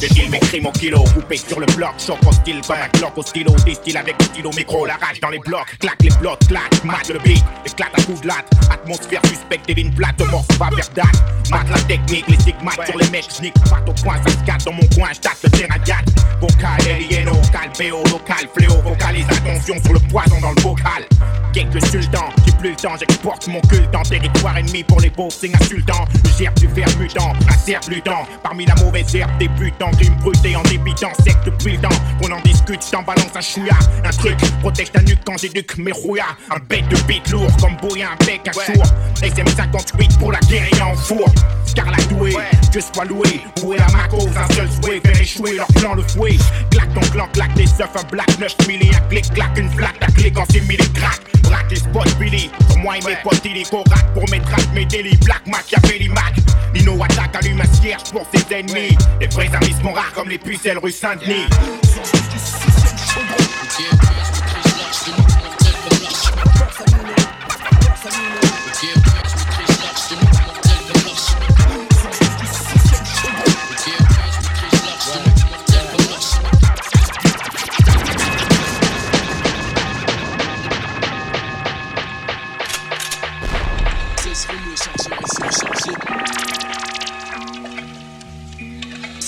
[0.00, 3.54] Je crimes au kilo, coupé sur le bloc, choc au style comme un au stylo,
[3.66, 7.08] distille avec le stylo micro, la rage dans les blocs, claque les blocs, claque, mat
[7.08, 10.88] le beat, éclate à coups de latte, atmosphère suspecte et ligne plate, morse va vers
[10.94, 14.44] date, mat la technique, les stigmates sur les mecs, j'nique, pas au point, ça se
[14.44, 16.04] casse dans mon coin, j'tâte le terrain 4,
[16.40, 17.40] vocal, alieno,
[17.78, 21.04] BO, local, fléau, vocalise, attention sur le poison dans le vocal.
[21.52, 25.10] Quelque le sultan, j'ai plus le temps, j'exporte mon culte en territoire ennemi pour les
[25.10, 26.04] beaux signes insultants.
[26.24, 28.26] Je gère du verre mutant, un lutant.
[28.42, 31.96] Parmi la mauvaise herbe débutant, crime bruté en débitant, sec depuis le temps.
[32.20, 33.74] Qu'on en discute, j't'en balance un chouïa.
[34.04, 36.36] Un truc, protège ta nuque quand j'éduque mes rouillas.
[36.50, 38.86] Un bête de beat lourd comme bouillant un bec à sourd.
[39.16, 41.28] SM58 pour la guérilla en four.
[41.66, 42.34] Scarla doué,
[42.72, 43.40] que sois loué.
[43.62, 46.36] Où est la macose, un seul souhait, faire échouer leur plan le fouet.
[46.70, 49.98] Claque ton clan, claque des seufs, un black 9 milli, un clic, claque une flaque,
[49.98, 51.20] ta clé quand c'est milli crack.
[51.42, 54.72] Braque les spots Billy, pour moi et mes potes, il est corac pour mes tracks,
[54.74, 55.16] mes délits.
[55.24, 56.34] Black Machiavelli Mac,
[56.74, 58.96] Nino attaque, allume un cierge pour ses ennemis.
[59.20, 61.46] Les vrais amis sont rares comme les pucelles rue Saint-Denis.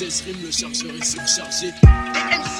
[0.04, 1.68] Le chargeur est surchargé.
[1.68, 1.74] MC,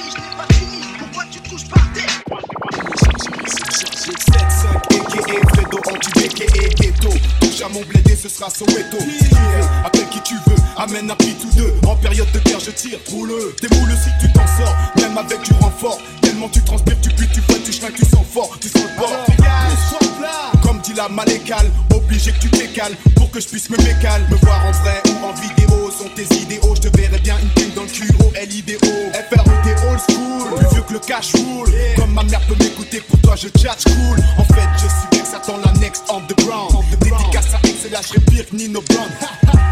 [0.07, 2.23] je n'ai pas fini, pourquoi tu te couches par terre?
[2.29, 4.11] Le chargeur est surchargé.
[4.13, 7.09] 7-5 aka Fredo anti aka Ghetto
[7.41, 8.97] Touche à mon blédé ce sera Soweto.
[8.99, 11.73] Si tu veux, appelle qui tu veux Amène un pit ou deux.
[11.85, 15.41] En période de guerre je tire, roule T'es moule si tu t'en sors Même avec
[15.41, 15.99] du renfort
[16.33, 18.99] Tellement tu transpires, tu pues, tu vois, tu chrinques, tu sens fort Tu sens le
[18.99, 20.61] bord.
[20.63, 24.35] Comme dit la malécale Obligé que tu t'écales Pour que je puisse me mécale Me
[24.37, 26.73] voir en vrai ou en vidéo Sont tes idéaux.
[26.73, 28.11] Je te verrais bien une pile dans le cul
[28.49, 30.57] LIDO FROD old school.
[30.57, 33.77] Plus vieux que le cash roule Comme ma mère peut m'écouter Pour toi je chat
[33.85, 34.17] cool.
[34.39, 38.19] En fait je suis bien Satan la next on the ground Dédicace à là je
[38.19, 39.07] pire que Nino Brown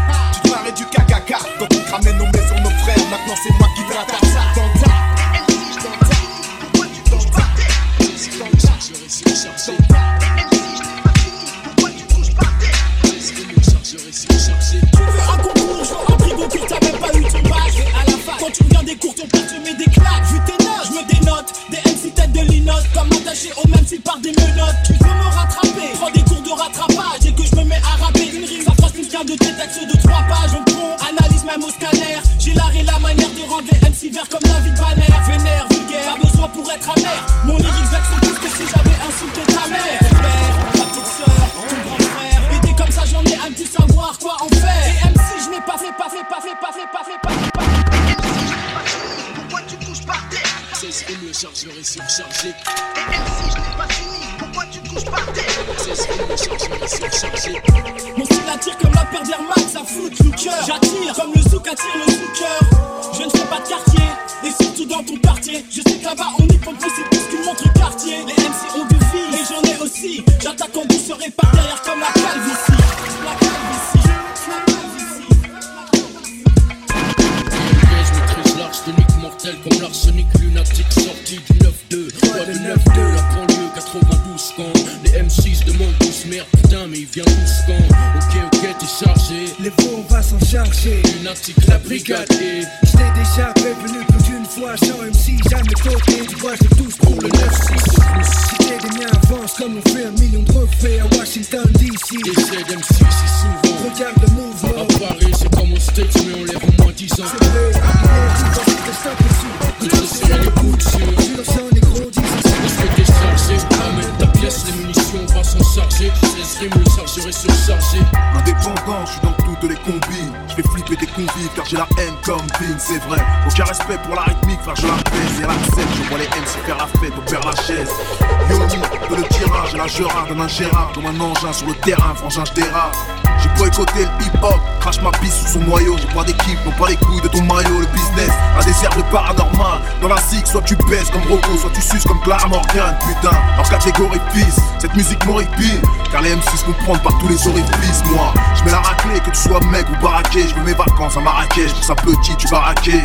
[129.82, 133.31] la Gérard donne un Gérard comme un engin sur le terrain, frangin, je dérape.
[133.62, 134.58] Boycotter le hip-hop.
[134.80, 135.96] Crache ma pisse sous son noyau.
[135.96, 137.78] J'ai pas d'équipe, non pas les couilles de ton maillot.
[137.78, 139.78] Le business, un désert de paranormal.
[140.00, 142.96] Dans la zig, soit tu baisses comme Rocco, soit tu suces comme Clara Morgan.
[143.06, 145.80] Putain, hors catégorie fils, cette musique m'horripile.
[146.10, 148.02] Car les M6 comprennent par tous les orifices.
[148.10, 150.48] Moi, je mets la raclée, que tu sois mec ou baraqué.
[150.48, 153.00] Je veux mes vacances à Marrakech, pour ça petit, tu baraqué.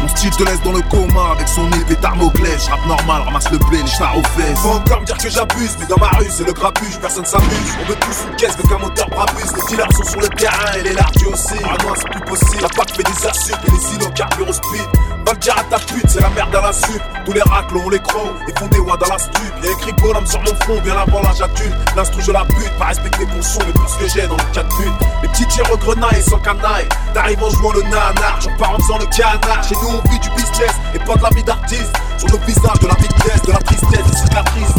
[0.00, 3.58] Mon style te laisse dans le coma avec son épée Je Rap normal, ramasse le
[3.58, 4.58] blé, les chars aux fesses.
[4.60, 7.74] Faut encore me dire que j'abuse, mais dans ma rue c'est le grabuge, personne s'amuse.
[7.82, 9.42] On veut tous une caisse, qu'un moteur brabus.
[9.56, 10.92] Les sont sur le terrain et les
[11.26, 11.54] aussi.
[11.64, 12.62] Ah non, c'est plus possible.
[12.62, 14.86] La PAC fait des assumes et les silos carburent au speed.
[15.40, 17.02] Dire à ta pute, c'est la merde à la suite.
[17.24, 19.52] Tous les racles ont les crocs et font des wads dans la stup.
[19.62, 21.74] Y'a écrit bonhomme sur mon front, bien avant l'âge adulte.
[21.94, 24.62] L'instru, je la bute, pas respecter mon son, mais plus que j'ai dans le cas
[24.62, 24.92] de but.
[25.22, 25.78] Les petits tirs au
[26.22, 26.88] sans canaille.
[27.12, 29.62] T'arrives en jouant le nanar, j'en pars en faisant le canard.
[29.62, 31.92] Chez nous, on vit du business et pas de la vie d'artiste.
[32.18, 34.74] Sur le visage de la vitesse, de la tristesse, des cicatrices.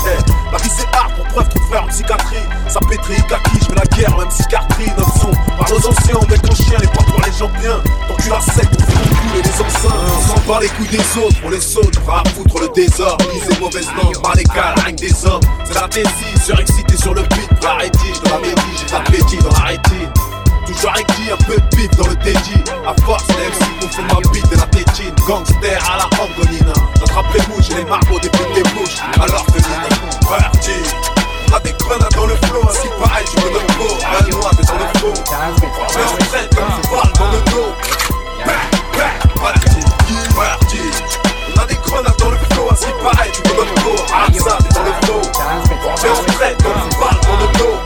[0.52, 2.48] La vie c'est art, pour preuve ton frère une cicatrice.
[2.68, 4.92] Ça pétrit, kaki, je la guerre, même cicatrice.
[4.98, 7.82] Notre son, par nos anciens, on met ton chien, les pas pour les gens bien.
[8.08, 11.50] Tant tu la sec, on fait et les enceintes par les couilles des autres, on
[11.50, 13.26] les saute, à foutre le désordre.
[13.34, 14.44] Lisez mauvaise langue, par les
[14.82, 15.42] rien des hommes.
[15.66, 19.52] C'est la sur surexcité sur le beat, la rétige, dans la médie, j'ai l'appétit dans
[19.52, 20.37] la rétine.
[20.68, 22.62] Toujours écrit, un peu de bif dans le TJ.
[22.86, 25.16] À force, les MC confondent ma bite et la tétine.
[25.26, 26.74] Gangster à la Angonina.
[27.00, 27.18] Notre
[27.72, 29.00] et les marmots des putes des bouches.
[29.22, 29.46] Alors
[30.28, 30.72] parti.
[31.50, 33.96] On a des grenades dans le flow, ainsi pareil, tu me donnes beau.
[34.04, 35.24] Un noir, t'es dans le faux.
[35.96, 37.72] Mais on traite comme tu parles dans le dos.
[40.36, 40.78] Parti.
[41.56, 42.88] On a des grenades dans le flow, ainsi
[43.32, 43.42] tu
[43.84, 43.96] go.
[44.40, 44.92] ça, t'es dans le
[45.80, 45.96] on
[46.58, 47.78] comme dans le dos.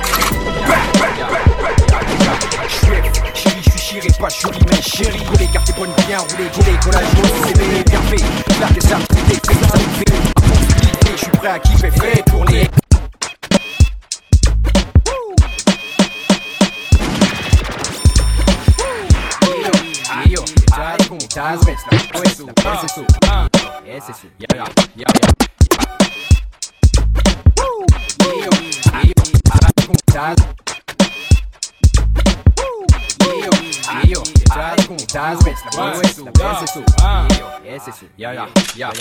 [3.33, 5.19] Je suis chiré, pas chouri, mais chéri.
[5.23, 7.05] Go les cartes bonnes bien roulées, go les collages,
[7.45, 8.23] c'est bien fait.
[8.59, 9.77] Là que ça me fait, ça.
[11.11, 12.67] Je suis prêt à kiffer, fait pour les.
[21.33, 23.05] Das ves, la eso, ese es su,
[23.85, 24.65] ese es su, ya, ya,
[24.97, 25.31] ya, ya.
[30.37, 30.50] Yo,
[35.11, 36.83] Transmits na były, na bezysów,
[37.65, 38.91] ese su, ja, ja, ja,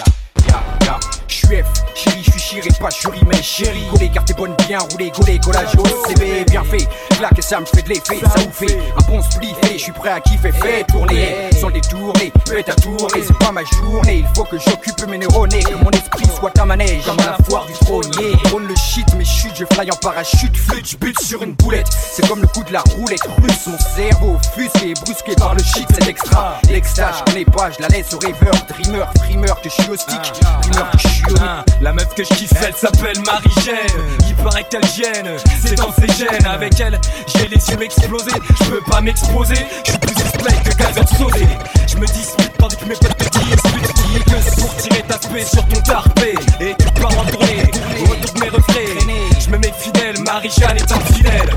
[0.48, 1.29] ja, ja.
[1.50, 1.64] Ya, ya.
[1.94, 3.84] Je suis je suis chiré, pas chérie, mais chérie.
[3.90, 6.88] Go les cartes bonnes, bien roulées, go les collages au CV, bien fait.
[7.16, 9.54] Claque et ça me fait de l'effet, ça vous fait un bon split.
[9.70, 13.52] Et je suis prêt à kiffer, fait tourner, sans détourner, peut à tourner, c'est pas
[13.52, 14.24] ma journée.
[14.24, 17.38] Il faut que j'occupe mes neurones, que mon esprit soit un manège, comme à la
[17.48, 18.36] foire du trônier.
[18.44, 21.88] Drôle le shit, mais chute, je fly en parachute, flûte, je bute sur une boulette.
[21.90, 25.86] C'est comme le coup de la roulette russe, mon cerveau fusqué, brusqué par le shit,
[25.98, 26.58] c'est extra.
[26.70, 29.96] L'extase, je connais pas, je la laisse au rêveur, dreamer, dreamer, que je suis au
[29.96, 30.32] stick.
[31.42, 34.02] Ah, la meuf que je kiffe, elle s'appelle Marie-Gène.
[34.28, 36.46] Il paraît qu'elle gêne, c'est dans ses gènes.
[36.46, 38.30] Avec elle, j'ai les yeux explosés.
[38.60, 41.46] Je peux pas m'exposer, je suis plus display que gazeur sauvé.
[41.88, 45.66] Je me dispute tandis que mes potes me disent que pour tirer ta spé sur
[45.66, 46.34] ton tarpé.
[46.60, 48.98] Et tu pars en tournée, retour de mes reflets.
[49.40, 51.50] Je me mets fidèle, Marie-Jeanne est infidèle.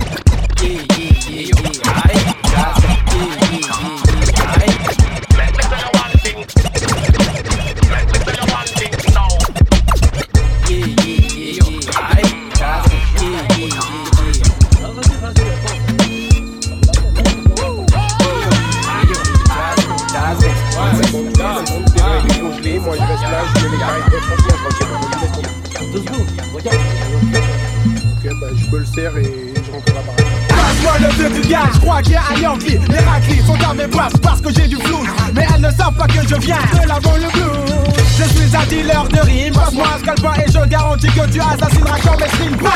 [28.97, 30.13] Et je rentre là-bas.
[30.49, 32.79] Passe-moi le feu du gars, je crois qu'il y a un Yankee.
[32.89, 34.99] Les raclis sont à mes places parce que j'ai du flou.
[35.33, 37.95] Mais elles ne savent pas que je viens de la le blue.
[38.17, 41.97] Je suis un dealer de rimes, passe-moi un scalpin et je garantis que tu assassineras
[42.03, 42.57] quand mes streams.
[42.61, 42.69] Bah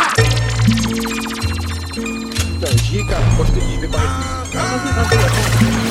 [1.94, 5.87] Putain, j'y ai moi je te dis, je vais pas rester.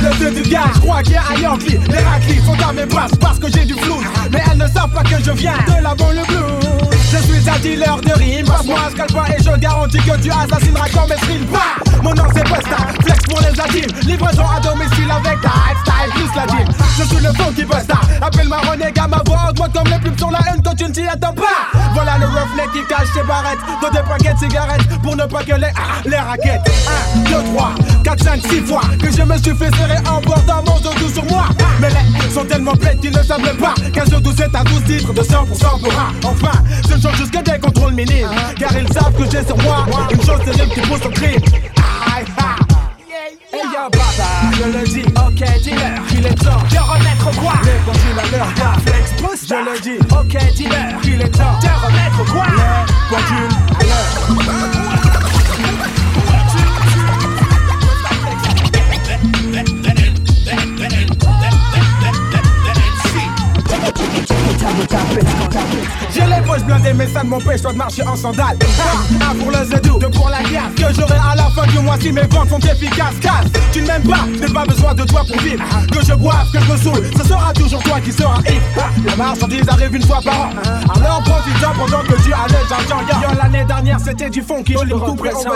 [0.00, 2.86] Le feu du gars, je crois qu'il y a Yankee Les raclis sont à mes
[2.86, 3.96] places parce que j'ai du flou
[4.32, 7.58] Mais elles ne savent pas que je viens de la le blue Je suis un
[7.58, 11.46] dealer de rimes, passe-moi un scalpin et je garantis que tu assassineras comme mes streams
[11.52, 11.58] bah
[12.02, 15.50] Mon nom c'est Busta, flex pour les intimes Livraison à domicile avec ta
[15.82, 16.66] style plus la gym
[16.98, 20.40] Je suis le funky Busta, appelle-moi renégat ma voix Augmente comme les pubs sur la
[20.48, 23.58] haine, toi tu ne t'y attends pas Voilà le roughneck qui cache ses barrettes.
[23.80, 26.60] Dans des paquets de cigarettes pour ne pas que les, ah, les raquettes.
[27.16, 27.70] 1, 2, 3,
[28.04, 31.24] 4, 5, 6 fois que je me suis fait serrer en portant mon doudou sur
[31.24, 31.46] moi.
[31.80, 34.84] Mais les sont tellement bêtes qu'ils ne savent même pas 15 12 est à 12
[34.84, 36.52] titres de 100% pour un Enfin,
[36.86, 40.22] je ne change jusqu'à des contrôles minimes Car ils savent que j'ai sur moi une
[40.22, 41.40] chose terrible qui pousse au crime.
[43.52, 45.04] Hey yo baba, je le dis,
[45.36, 49.80] ok dealer, il est temps de remettre quoi Les à l'heure, flex boost, je le
[49.80, 52.46] dis, ok dealer, il est temps de remettre quoi
[53.10, 54.85] pendule à l'heure.
[66.12, 68.58] J'ai les poches blindées, mais ça ne m'empêche pas de marcher en sandales.
[69.20, 70.74] Un pour le zedou, deux pour la gaffe.
[70.76, 73.16] Que j'aurai à la fin du mois si mes ventes sont efficaces.
[73.20, 75.62] Casse, tu ne m'aimes pas, n'ai pas besoin de toi pour vivre.
[75.92, 78.90] Que je boive, que je me saoule, ce sera toujours toi qui sera ivre.
[79.04, 80.50] La marchandise arrive une fois par an.
[80.94, 82.86] Alors profite-en pendant que tu allèges un
[83.22, 85.48] Yo, L'année dernière c'était du funk qui coupe on veut ça.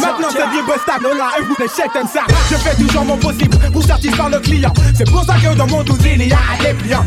[0.00, 2.22] Maintenant c'est du bustable, Lola et vous les chèques t'aimes ça.
[2.50, 4.72] Je fais toujours mon possible pour satisfaire le client.
[4.94, 7.04] C'est pour ça que dans mon douzier il y a des clients.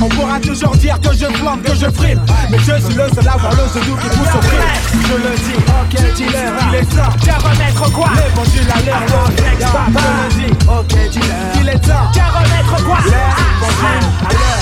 [0.00, 2.20] On pourra toujours dire que je plante, que je frime.
[2.50, 4.62] Mais je suis le seul à voir le zedou qui pousse au crime.
[4.92, 7.12] Je le dis, ok, dealer, il est temps.
[7.24, 8.10] Qu'à remettre quoi?
[8.34, 12.10] Pendules à l'air, je le dis, ok, dealer, il est temps.
[12.14, 12.98] Qu'à remettre quoi?
[12.98, 14.58] Pendules à l'air.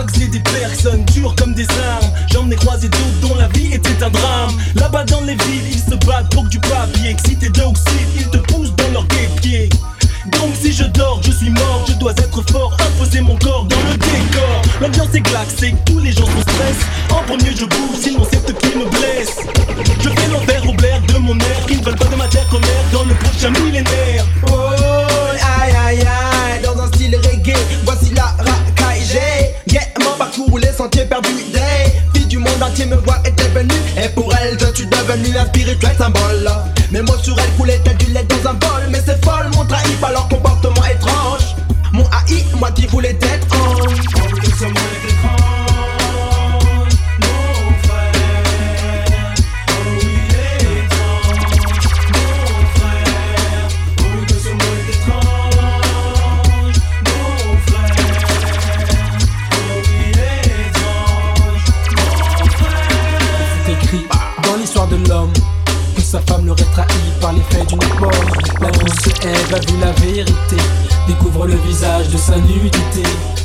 [0.00, 2.10] Des personnes dures comme des armes.
[2.32, 4.50] J'en ai croisé d'autres dont la vie était un drame.
[4.74, 7.10] Là-bas dans les villes, ils se battent pour que du papier.
[7.10, 9.06] Excités d'oxyde, ils te poussent dans leurs
[9.42, 9.68] pieds.
[10.32, 13.80] Donc si je dors, je suis mort, je dois être fort, imposer mon corps dans
[13.90, 14.62] le décor.
[14.80, 16.86] L'ambiance est glaxée, tous les gens se stressent.
[17.10, 19.36] En premier je bouge, sinon c'est eux qui me blesse.
[20.00, 22.64] Je fais l'enfer au blaire de mon air, qui ne veulent pas de matière comme
[22.64, 24.24] air dans le prochain millénaire.
[24.50, 24.70] Oh,
[25.60, 26.19] aïe aïe aïe,
[32.80, 33.74] entier me voient et venue.
[34.02, 36.50] Et pour elles, je suis devenu un spirituel symbole.
[36.90, 38.82] Mes mots sur elles coulaient tel du lait dans un bol.
[38.90, 41.56] Mais c'est folle, mon trahi par leur comportement étrange.
[41.92, 43.39] Mon AI, moi qui voulais être
[69.22, 70.56] Ève a vu la vérité,
[71.06, 73.02] découvre le visage de sa nudité.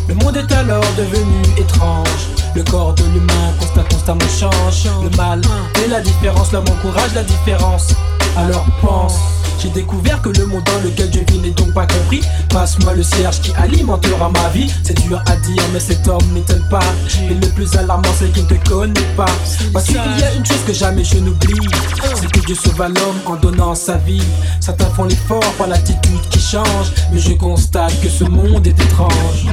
[0.07, 2.07] Le monde est alors devenu étrange.
[2.55, 4.87] Le corps de l'humain constat constamment change.
[5.03, 5.41] Le mal
[5.83, 7.93] et la différence, l'homme encourage la différence.
[8.37, 9.34] Alors pense.
[9.59, 12.21] J'ai découvert que le monde dans lequel je vis n'est donc pas compris.
[12.49, 14.71] Passe-moi le cierge qui alimentera ma vie.
[14.83, 16.79] C'est dur à dire, mais cet homme n'étonne pas.
[17.29, 19.25] Et le plus alarmant, c'est qu'il ne te connaît pas.
[19.73, 21.55] Parce qu'il y a une chose que jamais je n'oublie
[22.15, 24.21] c'est que Dieu sauva l'homme en donnant sa vie.
[24.59, 26.91] Certains font l'effort par l'attitude qui change.
[27.11, 29.47] Mais je constate que ce monde est étrange.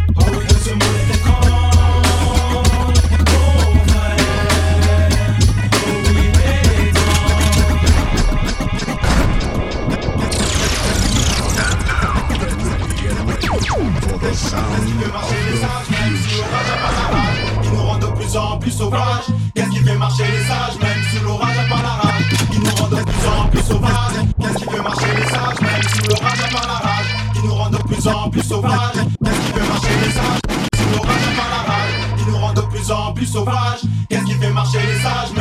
[17.63, 19.25] Qui nous rend de plus en plus sauvages
[19.55, 22.23] Qu'est-ce qui fait marcher les sages Même sous l'orage à part la rage?
[22.51, 23.93] Qui nous rend de plus en plus sauvages.
[24.39, 27.55] Qu'est-ce qui fait marcher les sages Même sous l'orage à part la rage Qui nous
[27.55, 28.95] rend de plus en plus sauvages
[29.25, 30.41] Qu'est-ce qui fait marcher les sages
[30.77, 32.19] Sous l'orage à part la rage?
[32.19, 33.81] Qui nous rend de plus en plus sauvages.
[34.11, 35.33] Qu'est-ce qui fait marcher les sages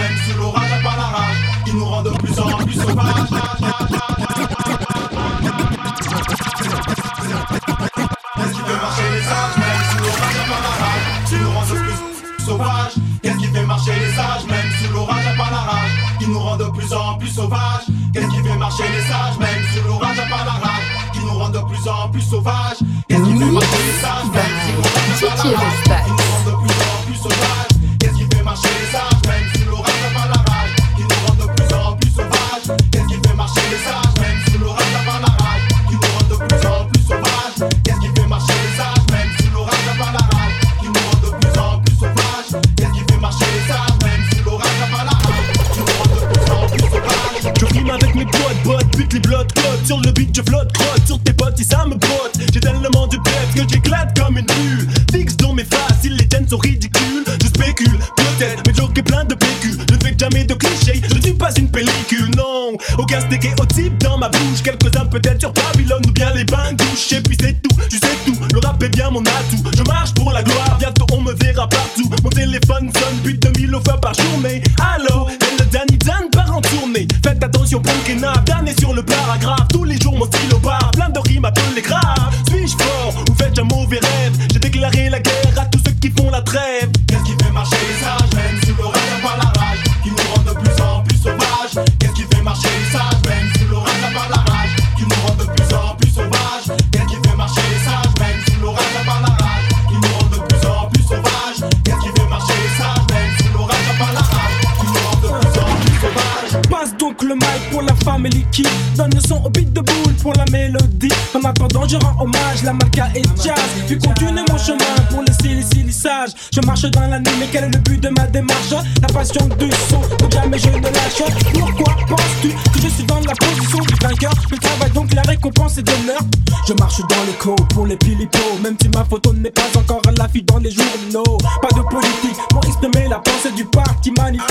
[113.16, 113.56] et jazz.
[113.88, 115.34] Puis continue mon chemin pour le
[115.64, 116.30] silissage.
[116.54, 118.72] Je marche dans la nuit, mais quel est le but de ma démarche?
[119.02, 121.24] La passion du son, donc jamais je ne lâche.
[121.54, 124.34] Pourquoi penses-tu que je suis dans la position du vainqueur?
[124.52, 126.22] Je travaille donc la récompense est d'honneur.
[126.68, 130.12] Je marche dans l'écho pour les pilipos, même si ma photo n'est pas encore à
[130.12, 131.38] l'affiche dans les journaux.
[131.62, 134.51] Pas de politique, pour exprimer la pensée du parti manifeste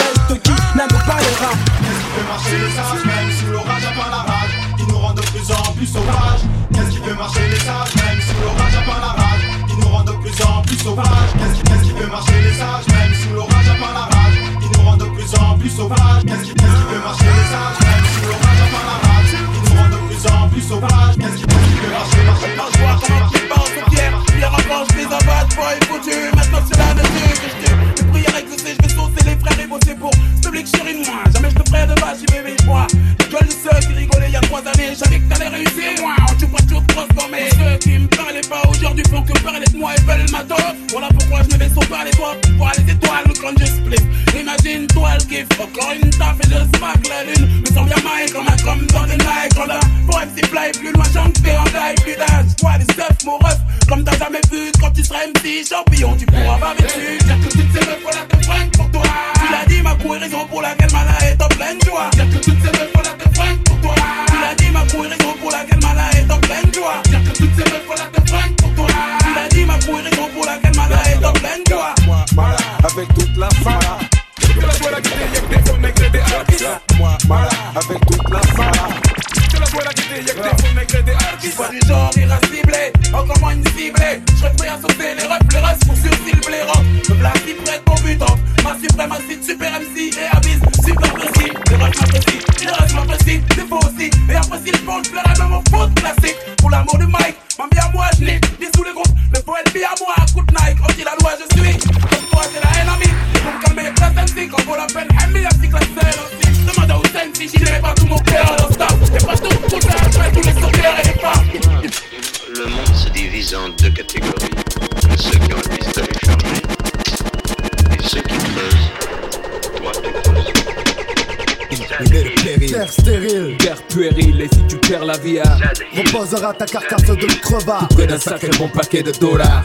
[126.03, 127.89] reposera ta carcasse de crevard.
[127.89, 129.65] près d'un sacré bon paquet de dollars.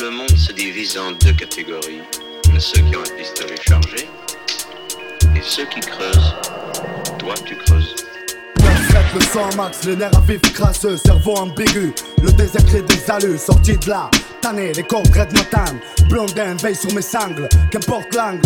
[0.00, 2.02] Le monde se divise en deux catégories.
[2.58, 4.08] Ceux qui ont un pistolet chargé
[5.36, 6.34] et ceux qui creusent.
[7.18, 7.94] Toi, tu creuses.
[9.14, 13.38] Le sang max, les nerfs à vif crasseux, cerveau ambigu, le désert crée des allus,
[13.38, 14.10] sorti de là,
[14.42, 15.64] tanné, les cordes red matin,
[16.10, 18.42] blondin veille sur mes sangles, qu'importe l'angle,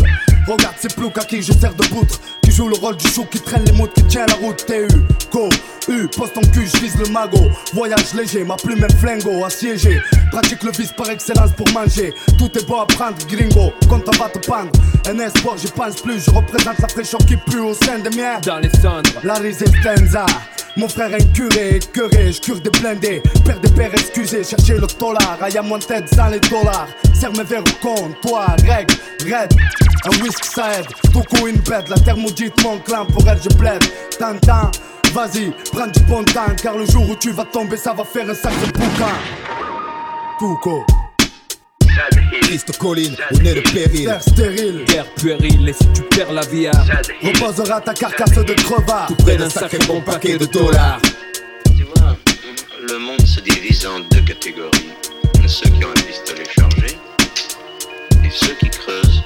[0.47, 2.21] regarde ces ploucs à qui je sers de poutre,
[2.53, 4.87] qui joue le rôle du chou qui traîne les mots qui tient la route, TU,
[5.33, 5.49] go,
[5.89, 10.01] U, poste ton cul, je le magot, voyage léger, ma plume est flingo, assiégé,
[10.31, 14.23] pratique le vice par excellence pour manger, tout est beau à prendre, gringo, quand on
[14.23, 14.71] va te pendre,
[15.09, 18.39] un espoir, j'y pense plus, je représente la fraîcheur qui pue au sein des miens,
[18.45, 20.27] dans les cendres, la résistenza.
[20.77, 23.23] Mon frère est curé, curé, je cure des blindés.
[23.45, 25.37] Père des pères, excusez, cherchez le dollar.
[25.43, 26.89] Aïe à mon tête sans les dollars.
[27.13, 28.95] Serre mes verres au comptoir, règle,
[29.31, 29.53] raid.
[30.05, 31.89] Un whisky ça aide, tout coup une bête.
[31.89, 33.83] La thermodite, mon clan, pour elle je plaide.
[34.19, 34.71] Tintin,
[35.13, 36.55] vas-y, prends du bon temps.
[36.61, 39.13] Car le jour où tu vas tomber, ça va faire un sacré boucan.
[40.41, 40.85] Touko.
[42.43, 44.07] Triste colline, au nez de péril.
[44.07, 46.69] Terre stérile, Guerre puérile, et si tu perds la vie
[47.23, 49.07] reposera ta carcasse de crevard.
[49.07, 51.01] tout près d'un sacré bon paquet de dollars.
[51.77, 52.17] Tu vois,
[52.89, 54.91] le monde se divise en deux catégories.
[55.47, 56.97] Ceux qui ont un pistolet chargé
[58.25, 59.23] et ceux qui creusent.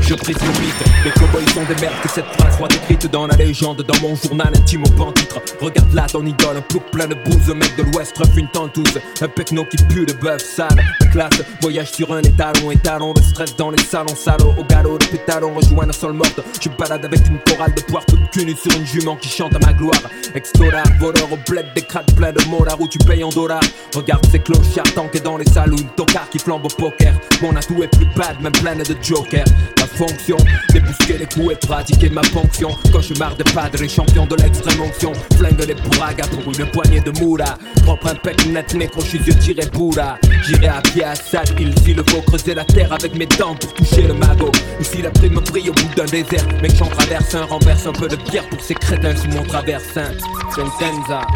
[0.00, 3.26] Je brise le mythe, les cowboys sont des merdes que cette phrase soit écrite dans
[3.26, 5.40] la légende, dans mon journal intime au pan titre.
[5.60, 8.48] Regarde là ton idole, un plouc plein de bouse, un mec de l'ouest ref une
[8.48, 10.68] tentouse, un pecno qui pue de bœuf sale.
[11.00, 14.98] La classe, voyage sur un étalon, étalon de stress dans les salons, salauds au galop
[14.98, 16.40] de pétalon, rejoins la sol morte.
[16.60, 19.54] Je balade avec une chorale de poire toute cul nue sur une jument qui chante
[19.54, 20.02] à ma gloire.
[20.34, 23.60] Ex-dollar, voleur au bled, des crades plein de molards où tu payes en dollars.
[23.94, 27.14] Regarde ces clochards tankés dans les saloons, tocard qui flambe au poker.
[27.42, 29.37] Mon atout est plus bad, même plein de jokers.
[29.78, 30.36] Ma fonction,
[30.72, 32.70] débusquer les coups et pratiquer ma fonction.
[32.92, 35.12] Cauchemar de padre champion de l'extrême onction.
[35.36, 37.58] Flingue les bragas pour une poignée de moula.
[37.84, 40.18] Propre un pec net, nécro, je suis yeux tiré boula.
[40.46, 43.54] J'irai à pied à Sad Hill s'il le faut creuser la terre avec mes dents
[43.54, 44.52] pour toucher le magot.
[44.80, 47.92] Ou si la prime brille au bout d'un désert, mec j'en traverse un, renverse un
[47.92, 50.12] peu de pierre pour ces crétins sous mon traversin.
[50.54, 51.26] Sentenza.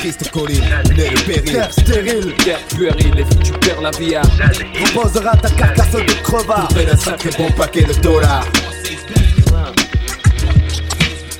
[0.00, 0.64] Triste colline,
[0.96, 1.52] nez de péril.
[1.52, 6.68] Terre stérile, terre puérile Et tu perds la vie à Reposera ta carcasse de crevard.
[6.68, 8.44] Pour un sacré bon paquet de dollars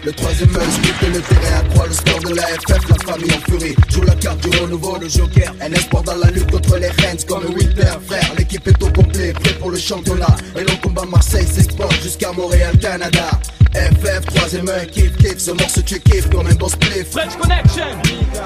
[0.07, 3.51] le troisième œil scrute le terrain accroît le score de la FF, la famille en
[3.51, 3.75] furie.
[3.89, 5.53] Joue la carte du renouveau, le joker.
[5.61, 8.33] Un espoir dans la lutte contre les Rennes comme Winter, frère.
[8.39, 10.37] L'équipe est au complet, prêt pour le championnat.
[10.57, 13.31] Et le combat Marseille s'exporte jusqu'à Montréal, Canada.
[13.75, 17.05] FF, troisième œil, kiff, kiff, ce morceau tu kiffes comme un boss play.
[17.05, 17.85] French Connection,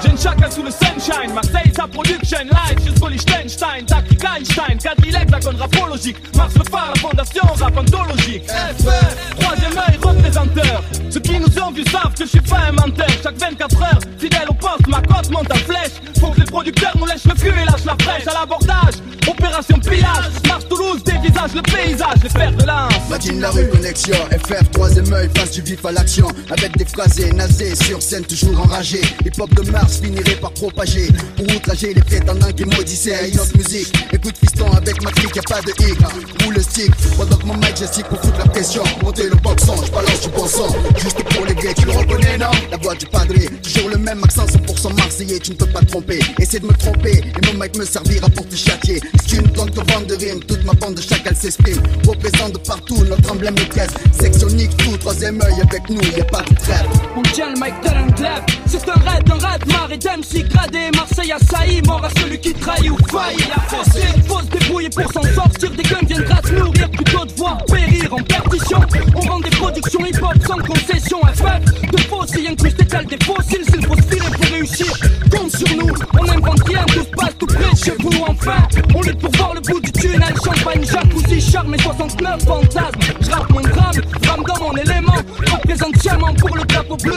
[0.03, 1.33] j'ai chacun sous le sunshine.
[1.33, 3.85] Marseille, sa production, live, jusqu'au Liechtenstein.
[3.85, 6.17] Tactique Einstein, 4 hexagone rapologique.
[6.35, 8.43] Mars le phare, la fondation, rap anthologique.
[8.49, 10.83] FF, troisième œil, représenteur.
[11.09, 13.07] Ceux qui nous ont vu savent que je suis pas un menteur.
[13.23, 16.01] Chaque 24 heures, fidèle au poste, ma cote monte en flèche.
[16.19, 18.27] Faut que les producteurs nous lèchent le cul et lâchent la fraîche.
[18.27, 18.95] À l'abordage.
[19.27, 22.93] Opération pillage, Mars Toulouse dévisage le paysage, les fers de lance.
[23.09, 26.27] Matine la rue, connexion, FF, troisième œil face du vif à l'action.
[26.49, 31.09] Avec des phrasés nazés sur scène toujours enragé Hip hop de Mars finirait par propager.
[31.37, 33.13] Pour outrager les prétendants qui maudissaient.
[33.13, 35.99] À autre musique Écoute fiston avec ma clique y'a pas de hic.
[36.47, 36.91] Ou le stick.
[37.15, 37.75] Pendant que mon mic
[38.09, 38.83] pour foutre la pression.
[39.03, 40.67] Monter le boxon, j'balance du bon son.
[40.97, 42.51] Juste pour les gays, tu le reconnais non?
[42.69, 46.19] La voix du padré, toujours le même accent 100% marseillais Tu ne peux pas tromper,
[46.39, 49.71] essaie de me tromper Et mon mic me servira pour te châtier C'est une plante
[49.71, 53.55] de vente de rime Toute ma bande de chacal s'exprime Représente de partout notre emblème
[53.55, 56.87] de caisse Sectionnique tout troisième œil avec nous, y'a pas de trêve.
[57.15, 60.47] On tient le mic tel un club, c'est un raid, un raid, marre et d'MC
[60.49, 60.89] gradé.
[60.95, 63.47] Marseille assailli, mort à celui qui trahit ou faillit.
[63.49, 65.71] La fausse, faut se débrouiller pour s'en sortir.
[65.71, 68.79] Des guns viennent grâce nourrir, plutôt de voir périr en perdition.
[69.15, 71.19] On vend des productions hip-hop sans concession.
[71.33, 73.63] FF, de fossiles incrustés tels des fossiles.
[73.65, 74.87] S'il faut se filer pour réussir,
[75.31, 75.93] compte sur nous.
[76.19, 78.23] On invente rien, tout se passe tout près de chez vous.
[78.27, 80.33] Enfin, on lutte pour voir le bout du tunnel.
[80.43, 82.99] Champagne, jacuzzi, charme et 69 fantasmes.
[83.21, 85.15] J'rappe mon drame, drame dans mon élément.
[85.51, 87.13] Représente seulement pour le drapeau bleu.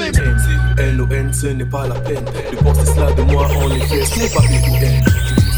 [0.79, 3.47] N-O-N, ce n'est pas la peine de penser cela de moi.
[3.47, 5.05] En effet, ce n'est pas B-O-N.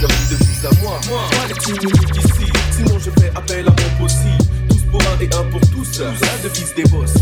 [0.01, 1.01] Je vous de vous à moi.
[1.09, 2.53] Moi, les petites minutes ici.
[2.71, 4.46] Sinon, je fais appel à mon possible
[4.91, 6.01] pour un et un pour tous.
[6.01, 7.15] Un de fils des boss.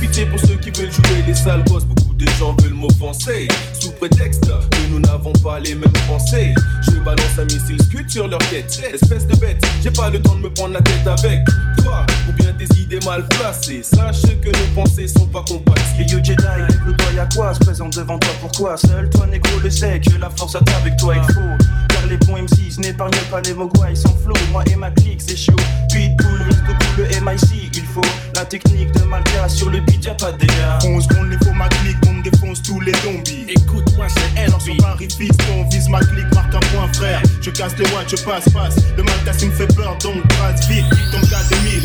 [0.00, 1.84] Pitié pour ceux qui veulent jouer les sales boss.
[1.84, 3.48] Beaucoup de gens veulent m'offenser.
[3.78, 6.54] Sous prétexte que nous n'avons pas les mêmes pensées.
[6.82, 8.80] Je balance un missile scud sur leur tête.
[8.92, 11.40] Espèce de bête, j'ai pas le temps de me prendre la tête avec
[11.82, 12.06] toi.
[12.28, 13.82] Ou bien des idées mal placées.
[13.82, 16.10] Sache que nos pensées sont pas compatibles.
[16.10, 18.76] Yo Jedi, le doigt y'a quoi Se présente devant toi, pourquoi?
[18.76, 21.40] Seul toi négro le sait que la force attend avec toi il faut.
[21.88, 24.34] Car les bons MCs n'épargnent pas les mogwai sans flow.
[24.50, 25.56] Moi et ma clique c'est chaud.
[25.90, 27.76] Pitbull, reste cool le MIC.
[27.76, 28.00] Il faut
[28.34, 30.52] la technique de Malka sur le beat, y'a pas de dégâts.
[30.86, 33.46] On se les faux ma clique, on défonce tous les zombies.
[33.48, 34.50] Écoute-moi, c'est elle.
[34.60, 35.08] Sur Paris,
[35.54, 37.22] on vise ma clique, marque un point frère.
[37.40, 38.76] Je casse les watts, je passe, passe.
[38.96, 40.84] Le Malta, me fait peur, donc passe vite.
[41.12, 41.82] Ton cas de mille.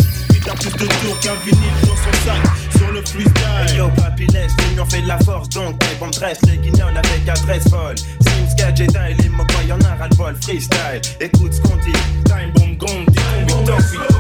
[0.48, 2.42] T'as plus de tours qu'un vinyle dans son sac
[2.78, 3.68] sur le freestyle.
[3.68, 6.96] Hey yo, papy, laisse, l'union fait de la force, donc les bombes dressent les guignols
[6.96, 7.98] avec adresse folle.
[7.98, 11.02] Sims, gadget, et les moquois, y'en a ras le bol, freestyle.
[11.20, 11.92] Écoute ce qu'on dit,
[12.28, 14.17] time bomb gong, dit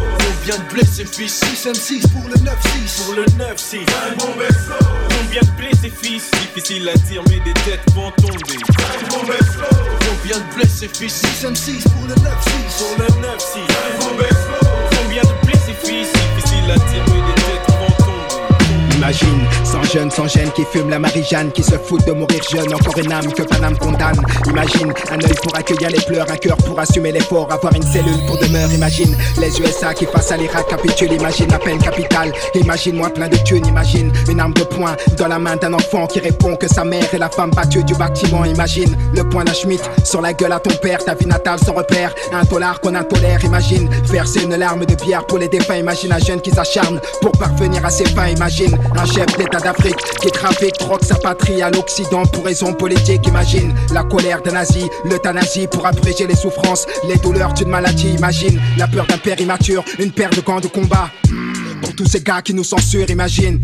[0.47, 3.03] combien de blessés, fils 6 M6 pour le 9-6.
[3.03, 3.69] Pour le 9-6.
[3.69, 3.85] Time
[4.17, 4.87] bomb explode.
[5.09, 6.31] Combien de blessés, fils?
[6.31, 8.57] Difficile à dire, mais des têtes vont tomber.
[9.09, 11.21] Combien de blessés, fils?
[11.39, 12.23] 6 M6 pour le 9-6.
[12.77, 13.67] Pour le 9-6.
[13.67, 14.69] Time bomb explode.
[15.01, 16.07] Combien de blessés, fils?
[16.13, 17.36] Difficile à dire, mais des têtes vont tomber.
[18.97, 22.73] Imagine, sans jeune, sans gêne, qui fume la Marie-Jeanne, qui se fout de mourir jeune,
[22.73, 24.19] encore une âme que Paname condamne.
[24.47, 28.25] Imagine, un œil pour accueillir les pleurs, un cœur pour assumer l'effort, avoir une cellule
[28.25, 28.71] pour demeure.
[28.73, 32.33] Imagine, les USA qui face à l'Irak capitulent, imagine la peine capitale.
[32.55, 36.07] Imagine moi plein de thunes, imagine une arme de poing dans la main d'un enfant
[36.07, 38.45] qui répond que sa mère est la femme battue du bâtiment.
[38.45, 41.73] Imagine le point d'un Schmitt sur la gueule à ton père, ta vie natale sans
[41.73, 43.45] repère, un dollar qu'on intolère.
[43.45, 45.75] Imagine verser une larme de bière pour les défunts.
[45.75, 48.27] Imagine un jeune qui s'acharne pour parvenir à ses fins.
[48.27, 53.27] Imagine un chef d'état d'Afrique qui trafique, troque sa patrie à l'Occident pour raison politique.
[53.27, 58.09] Imagine la colère d'un nazi, l'euthanasie pour abréger les souffrances, les douleurs d'une maladie.
[58.09, 61.09] Imagine la peur d'un père immature, une paire de gants de combat.
[61.81, 63.59] Pour tous ces gars qui nous censurent, imagine.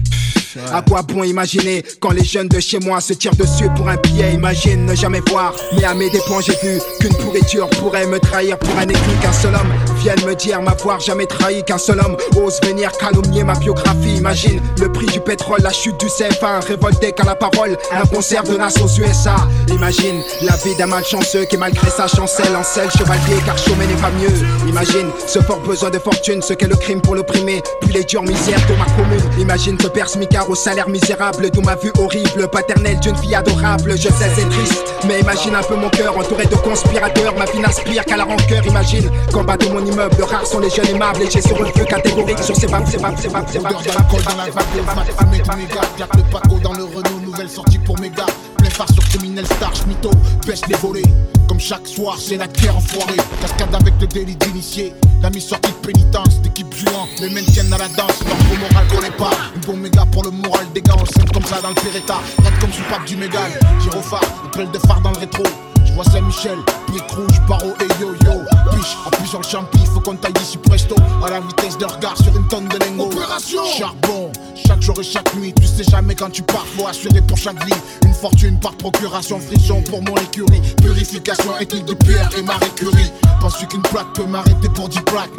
[0.73, 3.97] À quoi bon imaginer quand les jeunes de chez moi se tirent dessus pour un
[3.97, 4.33] billet?
[4.33, 6.41] Imagine ne jamais voir, mais à mes dépens.
[6.41, 10.35] J'ai vu qu'une pourriture pourrait me trahir pour un écrit qu'un seul homme vienne me
[10.35, 10.61] dire.
[10.61, 14.17] M'avoir jamais trahi qu'un seul homme ose venir calomnier ma biographie.
[14.17, 18.43] Imagine le prix du pétrole, la chute du CFA, révolté qu'à la parole, un concert
[18.43, 19.35] de Nas aux USA
[19.69, 24.01] Imagine la vie d'un malchanceux qui malgré sa chancelle en selle chevalier car chômé n'est
[24.01, 24.33] pas mieux.
[24.67, 28.23] Imagine ce fort besoin de fortune, ce qu'est le crime pour l'opprimer, puis les dures
[28.23, 29.39] misères de ma commune.
[29.39, 30.09] Imagine que père
[30.49, 33.97] au salaire misérable, d'où ma vue horrible, paternelle d'une fille adorable.
[33.97, 37.33] Je sais, c'est triste, mais imagine un peu mon cœur entouré de conspirateurs.
[37.37, 38.65] Ma vie n'aspire qu'à la rancœur.
[38.65, 39.09] Imagine
[39.43, 42.55] bas de mon immeuble, rares sont les jeunes aimables et j'ai le feu catégorique sur
[42.55, 46.03] ces baves, ces baves, ces baves, ces baves, ces baves, ces baves, ces baves, ces
[46.05, 48.25] baves, le Paco dans le Renault, nouvelle sortie pour mes gars.
[48.25, 50.09] phare sur criminel star, mytho,
[50.47, 51.03] baisse les volets.
[51.47, 53.17] Comme chaque soir, c'est la guerre enfoirée.
[53.41, 54.93] Cascade avec le délit d'initié.
[55.21, 58.19] La mise sortie de pénitence, d'équipe jouant, les mêmes tiennent à la danse.
[58.25, 59.31] Leur moral connaît pas.
[59.55, 62.15] Une bon méga pour le moral des gars, on scène comme ça dans le Péréta.
[62.43, 63.51] Rate comme sous pape du mégal.
[63.81, 65.43] Gyrophare, appel de phare dans le rétro.
[65.85, 66.57] Je vois Saint-Michel,
[66.87, 68.41] brique rouge, barreau et yo-yo.
[68.71, 70.95] Piche, appuie sur le champi, faut qu'on taille d'ici presto.
[71.23, 73.11] À la vitesse de regard sur une tonne de lingots.
[73.11, 75.53] Opération Charbon, chaque jour et chaque nuit.
[75.53, 77.73] Tu sais jamais quand tu pars, faut assurer pour chaque vie.
[78.05, 80.61] Une fortune par procuration, frisson pour mon écurie.
[80.81, 83.11] Purification, étude de pierre et Marie Curie.
[83.41, 85.35] Penses-tu qu'une plaque peut m'arrêter pour 10 plaques?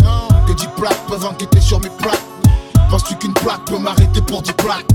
[0.46, 2.20] Que 10 plaques peuvent enquêter sur mes plaques?
[2.90, 4.86] Penses-tu qu'une plaque peut m'arrêter pour 10 plaques?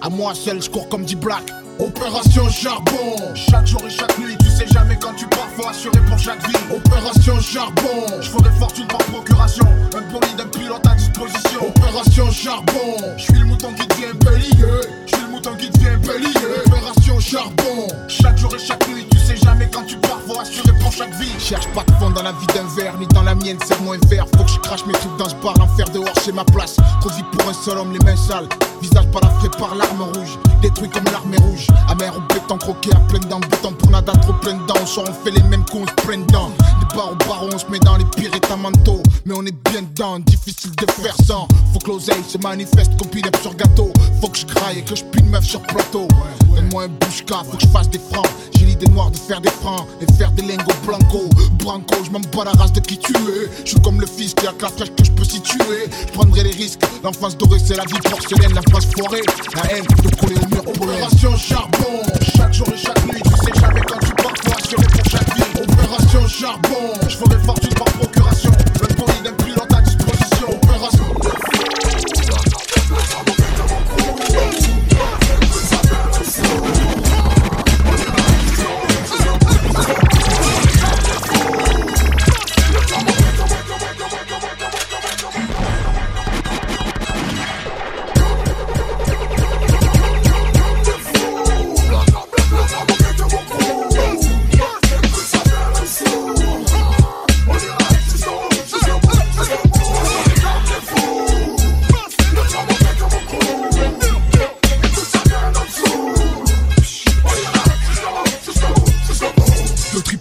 [0.00, 1.44] À moi seul, je cours comme 10 black.
[1.78, 6.00] Opération charbon, chaque jour et chaque nuit, tu sais jamais quand tu pars, faut assurer
[6.06, 6.54] pour chaque vie.
[6.72, 9.66] Opération charbon, je ferai fortune par procuration,
[9.96, 11.68] un bolide, un pilote à disposition.
[11.68, 14.64] Opération charbon, je suis le mouton qui devient bélier,
[15.06, 16.28] je mouton qui devient bélier.
[16.66, 20.72] Opération charbon, chaque jour et chaque nuit, tu sais jamais quand tu pars, faut assurer
[20.80, 21.32] pour chaque vie.
[21.38, 23.98] Cherche pas de fond dans la vie d'un verre, ni dans la mienne, c'est moins
[24.08, 24.26] vert.
[24.36, 26.76] Faut que je crache mes trucs dans ce bar, l'enfer dehors, c'est ma place.
[27.00, 28.48] Trop vite pour un seul homme, les mains sales,
[28.80, 31.66] visage balafré par l'arme rouge, détruit comme l'armée rouge.
[31.88, 34.74] Amer ou béton croqué à plein dents, béton pour nada trop plein dedans.
[34.96, 36.50] On on fait les mêmes cons, on se plein dedans.
[36.80, 39.02] Des bars au baron, on se met dans les pires états mentaux.
[39.26, 41.48] Mais on est bien dedans, difficile de faire sans.
[41.72, 43.10] Faut que l'oseille se manifeste comme
[43.42, 43.92] sur gâteau.
[44.20, 46.06] Faut que je craille et que je pine sur plateau.
[46.54, 48.28] Donne-moi un bouche-cas, faut que je fasse des francs.
[48.56, 51.28] J'ai l'idée noire de faire des francs et faire des lingots blanco.
[51.54, 53.50] Branco, je m'en bats la race de qui tu es.
[53.64, 55.90] Je suis comme le fils qui a la fraîche que je peux situer.
[56.06, 56.80] Je prendrai les risques.
[57.02, 59.22] L'enfance dorée, c'est la vie porcelaine, la face foirée.
[59.56, 62.02] La haine de coller au mur Opération charbon,
[62.36, 65.34] chaque jour et chaque nuit, tu sais jamais quand tu pars, faut assurer pour chaque
[65.34, 65.42] vie.
[65.62, 68.50] Opération charbon, je ferai fortune par procuration.
[68.80, 69.63] Le bolide, un pilote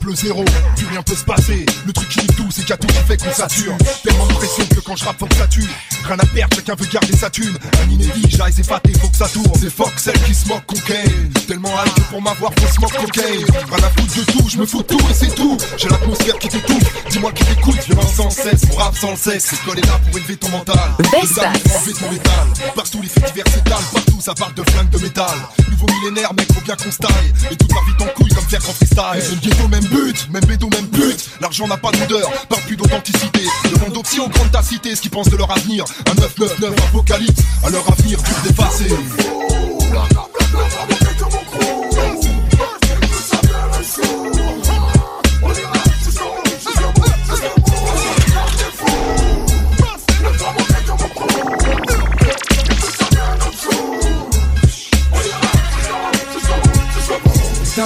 [0.03, 0.45] triple zéro,
[0.75, 1.65] plus rien peut se passer.
[1.85, 3.77] Le truc qui nique tout, c'est qu'il y a tout qui fait qu'on sature.
[4.03, 5.67] Tellement de pression que quand je rappe, faut que ça tue.
[6.05, 7.57] Rien à perdre, chacun veut garder sa thune.
[7.81, 9.51] Un inédit, j'arrive épaté, faut que ça tourne.
[9.59, 11.31] C'est fuck celle qui se moque cocaine.
[11.47, 13.45] Tellement que pour m'avoir, faut se moque cocaine.
[13.71, 15.57] Rien à foutre de tout, je me fous de tout et c'est tout.
[15.77, 17.09] J'ai l'atmosphère qui t'étouffe.
[17.09, 18.67] Dis-moi qui t'écoute, violence sans cesse.
[18.69, 19.51] Mon rap sans le sexe.
[19.51, 20.77] L'école est là pour élever ton mental.
[20.99, 22.73] Enlever ton métal.
[22.75, 23.83] Partout les faits divers s'étalent.
[23.93, 25.37] Partout ça parle de flingues de métal.
[25.71, 27.33] Nouveau millénaire, mec, faut bien qu'on se taille.
[27.51, 29.21] Et tout part vite en couille comme faire en freestyle.
[29.21, 31.29] C'est le ghetto, même but, même bédo, même pute.
[31.39, 33.41] L'argent n'a pas d'odeur, parle plus d'authenticité.
[33.71, 35.85] Demande aux petits en grande tacité ce qu'ils pensent de leur avenir.
[36.09, 38.95] Un 999 apocalypse, à leur avenir dur d'effacer.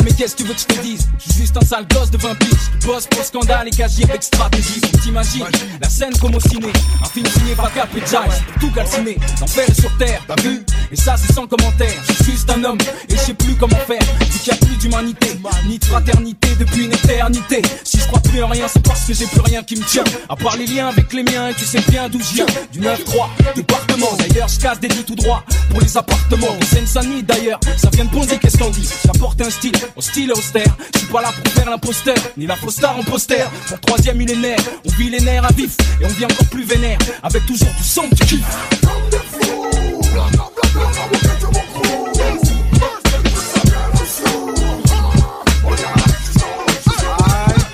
[0.04, 1.08] Mais qu'est-ce que tu veux que je te dise?
[1.38, 2.50] Juste un sale gosse de 20 piges.
[2.80, 5.46] Qui bosse pour scandale et qui avec stratégie T'imagines
[5.82, 6.68] la scène comme au ciné.
[7.04, 10.66] Un film signé par Cap et Jive Tout calciné, l'enfer est sur terre, t'as vu
[10.92, 11.94] Et ça c'est sans commentaire.
[12.08, 12.78] Je suis juste un homme
[13.10, 14.02] et je sais plus comment faire.
[14.20, 17.62] Vu qu'il y a plus d'humanité Ni de fraternité depuis une éternité.
[17.84, 20.04] Si je crois plus en rien c'est parce que j'ai plus rien qui me tient.
[20.30, 22.46] À part les liens avec les miens et tu sais bien d'où je viens.
[22.72, 24.14] Du 9-3, département.
[24.18, 26.56] D'ailleurs je casse des lits tout droit pour les appartements.
[26.60, 28.88] De Seine-Saint-Denis d'ailleurs Ça vient de Bondy qu'est-ce qu'on dit?
[29.06, 30.76] J'apporte un style au style austère.
[30.94, 33.46] Je suis pas pour faire l'imposteur, ni la fausse star en poster.
[33.68, 36.98] Pour troisième millénaire, on vit les à vif et on vit encore plus vénère.
[37.24, 38.46] Avec toujours du son du kiff.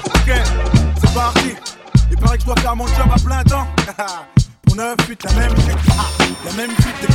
[0.05, 0.33] Ok,
[0.99, 1.55] c'est parti.
[2.11, 3.67] Il paraît que je dois faire mon job à plein temps.
[4.69, 5.53] Mon 9 8 la même.
[5.91, 6.03] Ah,
[6.45, 7.09] La même fuite.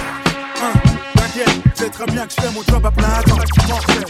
[0.63, 1.18] Hein,
[1.75, 3.37] C'est très bien que je fais mon job à plein temps.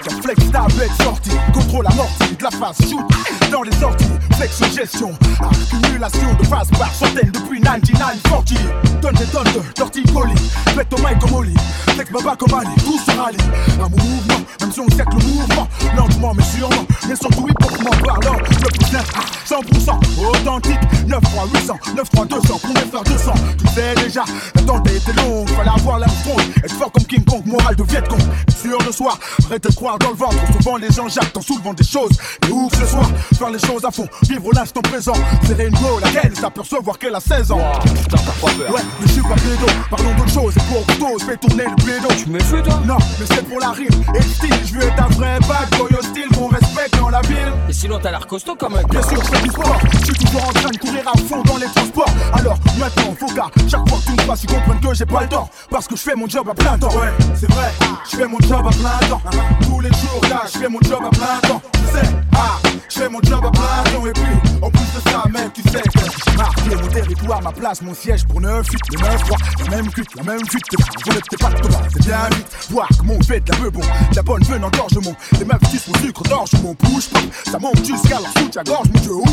[0.05, 3.51] Comme flex tablette sortie, contrôle amorti de la phase shoot.
[3.51, 4.07] Dans les sorties,
[4.37, 5.13] flex gestion.
[5.41, 8.55] Accumulation de phase par centaines depuis 9940.
[9.03, 10.35] Tonnes et tonnes de torticolis.
[10.75, 11.55] Faites au mic comme Oli.
[11.95, 13.39] Flex baba comme Ali, tout se rallie.
[13.81, 16.87] Un mouvement, même si on sait que le mouvement, lentement mais sûrement.
[17.09, 20.79] Mais surtout hip hop parlant, le plus simple, ah, sans 100% authentique.
[21.07, 24.25] 9 3 800 9 3 200 pour frères 200 Tu sais déjà
[24.55, 27.83] la tête était longue Fallait avoir la front Être fort comme King Kong Moral de
[27.85, 28.21] Viet Cong.
[28.61, 30.37] Sûr de soi Prêt de croire dans le ventre.
[30.53, 32.11] Souvent les gens jactent en soulevant des choses.
[32.47, 33.09] Et où que ce soit
[33.39, 34.07] Faire les choses à fond.
[34.29, 35.15] Vivre l'instant présent.
[35.47, 37.59] Serrer une go laquelle s'apercevoir qu'elle a 16 ans.
[37.59, 40.61] Ouais mais je suis pas pédo Parlons d'autre chose Et
[40.99, 42.81] pour je fais tourner le pédo Tu me fais toi?
[42.87, 43.89] Non mais c'est pour la rime.
[44.15, 47.21] Et le style Je veux être un vrai bad boy hostile Qu'on respecte dans la
[47.23, 47.53] ville.
[47.69, 48.87] Et sinon t'as l'air costaud quand même.
[48.91, 49.79] Bien sûr je fais du sport.
[49.93, 52.15] Je suis toujours en train de courir à fond dans les transports.
[52.33, 55.23] Alors maintenant faut qu'à chaque fois que tu me fasses Ils comprennent que j'ai pas
[55.23, 55.49] le temps.
[55.71, 56.91] Parce que je fais mon job à plein temps.
[56.91, 57.71] Ouais c'est vrai.
[58.11, 59.23] Je fais mon job à plein temps.
[59.63, 61.63] Tous les jours là je fais mon job à plein temps.
[61.73, 62.59] Tu sais ah
[62.89, 64.07] Je fais mon job à plein temps.
[64.07, 67.53] Et puis en plus de ça mec tu sais que j'ai marqué mon territoire Ma
[67.53, 70.65] place mon siège pour 9 8 Le 9 3 La même cuite la même fuite
[71.05, 71.81] Vous n'êtes pas de toi.
[71.93, 72.47] C'est bien vite.
[72.71, 73.81] Voir comment on fait de la peu bon.
[73.81, 77.23] De La bonne veine engorgement Les meufs disent mon sucre d'orge Mon push pop.
[77.51, 79.25] Ça monte jusqu'à leur soutien gorge Mon dieu où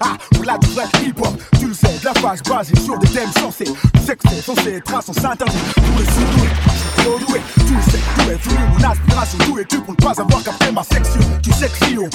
[0.00, 2.98] Ah pour la du vrai hip hop Tu le sais de la phase basée sur
[2.98, 3.64] des thèmes sensés.
[3.64, 5.56] Tu sais que c'est censé être à sens interdit.
[5.74, 7.40] Pour les sous-doués Je suis trop doué.
[7.66, 10.72] Tu le sais d'où est venu mon aspiration D'où es-tu pour ne pas avoir capté
[10.72, 11.20] ma section.
[11.42, 12.08] Tu sais que si on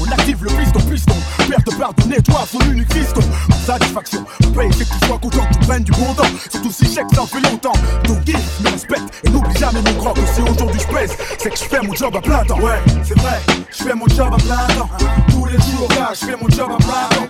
[0.00, 1.14] on active le piston piston.
[1.48, 3.22] Père de pardonner toi son unique fiston.
[3.64, 4.24] Satisfaction
[4.54, 6.30] payer c'est que tu sois content tu prennes du bon temps.
[6.50, 7.72] Surtout si chèque ça fait longtemps.
[8.04, 11.50] Donc give me respecte et n'oublie jamais mon grand Que si aujourd'hui je pèse c'est
[11.50, 12.58] que je fais mon job à plein temps.
[12.60, 14.90] Ouais c'est vrai je fais mon job à plein temps.
[15.30, 17.26] Tous les jours là je fais mon job à plein temps.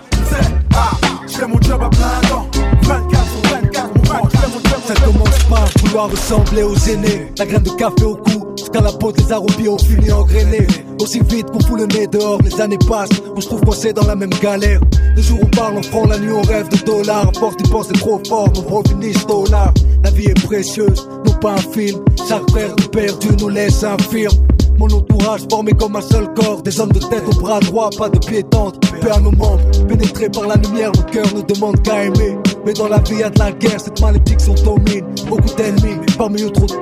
[1.27, 2.47] je fais mon job à plein temps
[2.83, 4.79] 24 sur 24 mon frère je fais mon job.
[4.85, 7.31] Ça commence par vouloir ressembler aux aînés.
[7.37, 10.67] La graine de café au cou Jusqu'à la peau les arômes bio finis engrainés.
[11.01, 13.09] Aussi vite qu'on fout le nez dehors Les années passent.
[13.35, 14.79] On se trouve coincé dans la même galère.
[15.13, 17.27] Le jour on parle on prend la nuit on rêve de dollars.
[17.27, 19.73] À force d'y penser trop fort Nos bros finissent dollars
[20.05, 21.99] La vie est précieuse Non pas un film.
[22.29, 24.37] Chaque frère perdu nous laisse infirme
[24.79, 26.63] mon entourage formé comme un seul corps.
[26.63, 28.79] Des hommes de tête au bras droit, pas de pieds tendres.
[28.99, 32.35] Paix à nos membres, pénétrés par la lumière Nos cœurs ne demandent qu'à aimer.
[32.65, 36.41] Mais dans la vie y a de la guerre, cette malédiction domine Beaucoup d'ennemis, parmi
[36.41, 36.79] eux trop de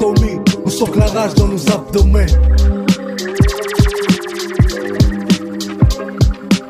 [0.70, 2.28] On sent que la rage dans nos abdomens.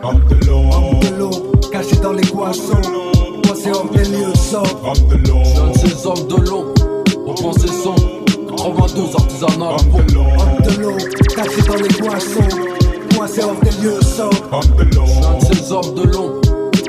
[0.02, 2.80] Homme de Homme caché dans les poissons
[3.44, 6.74] Coincé hors des lieux sorts Homme de l'eau, Jeune ces hommes de l'eau,
[7.28, 7.96] on prend ses sons
[8.48, 12.58] 92 artisanal Homme de l'eau, homme de caché dans les poissons
[13.18, 16.42] Coincé hors des lieux sorts Homme de l'eau, Jeune ces hommes de l'eau,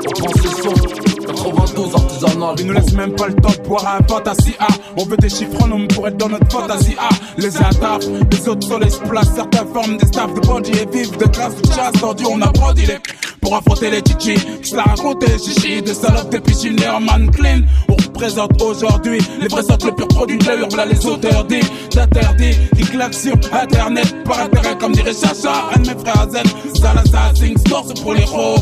[0.07, 3.99] on prend ses sons 92 artisanal Ils nous laissent même pas le temps de boire
[3.99, 4.67] un fantasy A
[4.97, 8.67] On veut des chiffres en pour être dans notre fantasy A Les attaques, les autres
[8.67, 11.93] soleils se placent Certains forment des staffs de bandits et vivent de classe de chasse.
[11.99, 12.99] Tordu, on a brandi les
[13.41, 17.61] pour affronter les chichis Qui la racontent les Des salopes, des pichines, en man clean
[17.89, 21.59] On représente aujourd'hui Les vrais sortent le pur produit de Voilà les auteurs dits
[21.93, 25.69] d'interdits Qui claquent sur internet Par intérêt comme dirait Chacha.
[25.75, 28.57] Un de mes frères Z Salazar, Sing Store c'est pour les héros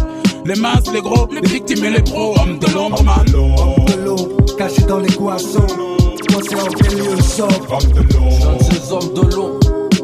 [0.45, 3.25] les masses, les gros, les victimes et les pros, hommes de l'ombre, man.
[3.33, 5.67] Homme de l'eau, caché dans les poissons
[6.29, 9.59] Coincé hors des lieux sorts Homme de l'eau, Jeune ces hommes de l'eau,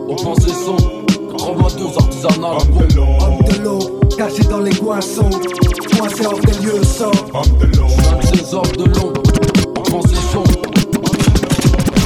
[0.09, 0.77] on prend ses sons.
[1.37, 5.29] 92 artisanal homme de l'eau, Homme de l'eau, caché dans les poissons
[5.97, 9.13] Coincé hors des lieux sorts homme de l'eau, Jeune ces hommes de l'eau,
[9.77, 10.43] on prend ses sons.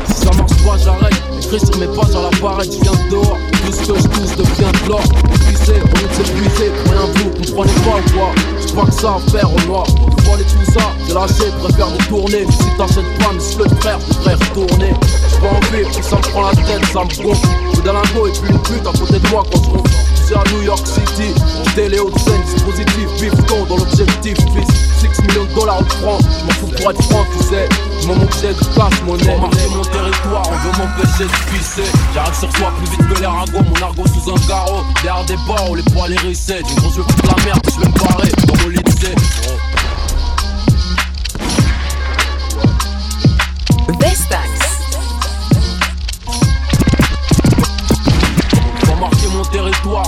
[0.08, 1.19] Si ça marche pas j'arrête
[1.52, 3.38] Écrit sur mes pages à l'appareil, je viens de dehors.
[3.66, 5.02] Tout ce que je touche devient de l'or.
[5.34, 8.32] Épuisé, on est épuisé, rien vous comprenez pas quoi.
[8.62, 9.88] J'ai pas que ça à faire au noir.
[10.26, 14.93] Voyez tout ça, j'ai lâché, préfère détourner Si t'achètes pas, mais le frère, devrait retourner.
[15.32, 17.47] J'ai pas envie, si ça me prend la tête, ça me gonfle.
[17.74, 20.44] J'ai d'un lingot et puis une pute à côté de moi quand je C'est à
[20.54, 21.34] New York City,
[21.66, 25.12] j'étais les hautes scènes, dispositif, bifton dans l'objectif, fils.
[25.16, 27.68] 6 millions de dollars de francs, je m'en fous pour être franc, tu sais.
[28.00, 31.92] Je m'en manquais de cash, monnaie marquer mon territoire, on veut m'empêcher de pisser.
[32.14, 34.84] J'arrive sur toi plus vite que les ragots, mon argot sous un carreau.
[35.02, 37.88] Derrière des barreaux, les poils hérissés Du gros, je veux de la merde, je vais
[37.88, 39.16] me barrer dans mon lycée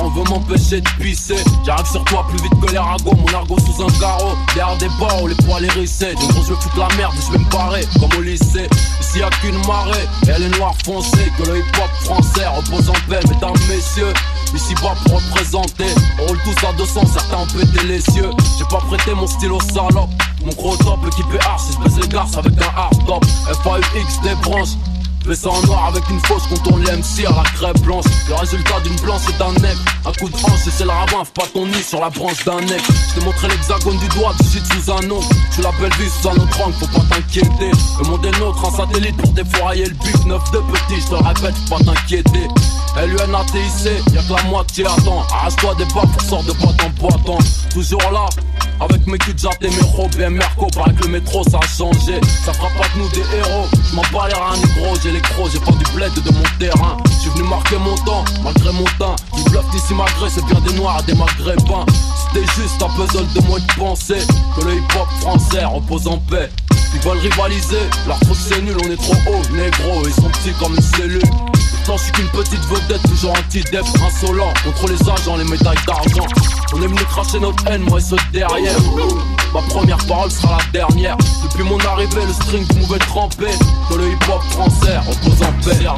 [0.02, 1.36] on veut m'empêcher de pisser.
[1.66, 4.36] J'arrive sur toi plus vite que les ragots, mon argot sous un carreau.
[4.56, 6.14] Derrière des barreaux, les poils hérissés.
[6.16, 8.68] Gros, je veux foutre la merde, je vais me barrer comme au lycée.
[9.00, 13.20] Ici y'a qu'une marée, elle est noire foncée Que le hip-hop français repose en paix,
[13.28, 14.14] mesdames, messieurs
[14.54, 15.86] Ici bas pour représenter,
[16.20, 18.30] on roule tous à 200, certains ont pété les cieux.
[18.58, 20.10] J'ai pas prêté mon stylo salope.
[20.44, 23.26] Mon gros top équipé arch, si je baisse les garces avec un hard top.
[23.64, 24.76] FAUX des branches
[25.26, 28.06] Fais ça en noir avec une fausse contourne l'MC à la crêpe blanche.
[28.28, 29.78] Le résultat d'une blanche c'est un nec.
[30.06, 32.60] Un coup de hanche et c'est le ravin, pas ton nid sur la branche d'un
[32.62, 32.82] nec.
[33.10, 35.20] Je t'ai montré l'hexagone du doigt, du site sous un nom.
[35.54, 37.72] Tu l'appelles vie sous un autre angle, faut pas t'inquiéter.
[38.00, 40.26] Le monde est nôtre, un satellite pour défourailler le but.
[40.26, 42.48] Neuf de petit, je te répète, faut pas t'inquiéter.
[42.98, 45.26] LUNATIC, y'a que la moitié attends.
[45.32, 47.44] Arrache-toi des pas pour sortir de boîte en boîte.
[47.72, 48.26] Toujours là,
[48.82, 52.20] avec mes culs et mes robes et Merco, paraît que le métro ça a changé.
[52.44, 53.68] Ça fera pas de nous des héros.
[53.90, 56.96] Je m'en bats les gros, crocs, j'ai du bled de mon terrain.
[57.06, 59.16] Je suis venu marquer mon temps, malgré mon teint.
[59.36, 61.86] Du bluff d'ici malgré, c'est bien des noirs des maghrébins.
[62.16, 64.20] C'était juste un puzzle de moi de penser
[64.56, 66.50] que le hip hop français repose en paix.
[66.94, 70.54] Ils veulent rivaliser, leur truc c'est nul, on est trop haut, négro, ils sont petits
[70.60, 71.22] comme une cellule.
[71.84, 74.54] Pourtant je suis qu'une petite vedette, toujours anti-def, insolent.
[74.64, 76.28] Contre les agents, les médailles d'argent.
[76.74, 78.78] On est venu cracher notre haine, moi et ceux derrière.
[79.52, 81.18] Ma première parole sera la dernière.
[81.44, 83.58] Depuis mon arrivée, le string pouvait tremper.
[83.90, 85.84] Que le hip-hop français repose en paix.
[85.84, 85.98] Doom,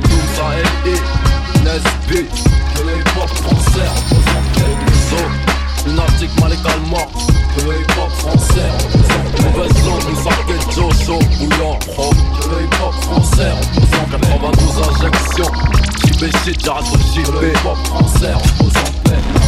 [1.66, 2.28] Nesby.
[2.76, 7.08] Que le hip-hop français repose en paix Lunatique mal également
[7.58, 8.70] le hip-hop français.
[9.44, 13.52] Mauvaise langue, nous arcade Jojo Bouillant, Que le hip-hop français.
[13.76, 15.52] Reposant 92 injections.
[16.06, 18.34] JB shit, j'arrête le JB le hip-hop français.
[18.62, 19.43] Où le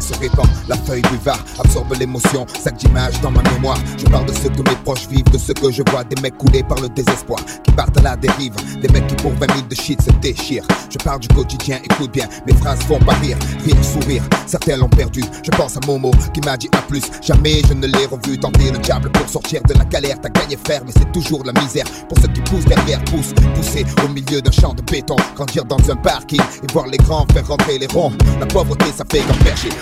[0.00, 3.78] se répand, la feuille du var absorbe l'émotion, sac d'images dans ma mémoire.
[3.98, 6.36] Je parle de ce que mes proches vivent, de ce que je vois, des mecs
[6.38, 9.66] coulés par le désespoir, qui partent à la dérive, des mecs qui pour 20 000
[9.68, 10.66] de shit se déchirent.
[10.90, 14.22] Je parle du quotidien, écoute bien, mes phrases font pas rire, rire, sourire.
[14.46, 17.02] Certains l'ont perdu, je pense à Momo qui m'a dit à plus.
[17.22, 20.20] Jamais je ne l'ai revu tenter le diable pour sortir de la galère.
[20.20, 21.84] T'as gagné faire, mais c'est toujours la misère.
[22.08, 25.78] Pour ceux qui poussent derrière, poussent, pousser au milieu d'un champ de béton, grandir dans
[25.90, 28.12] un parking et voir les grands faire rentrer les ronds.
[28.38, 29.38] La pauvreté, ça fait comme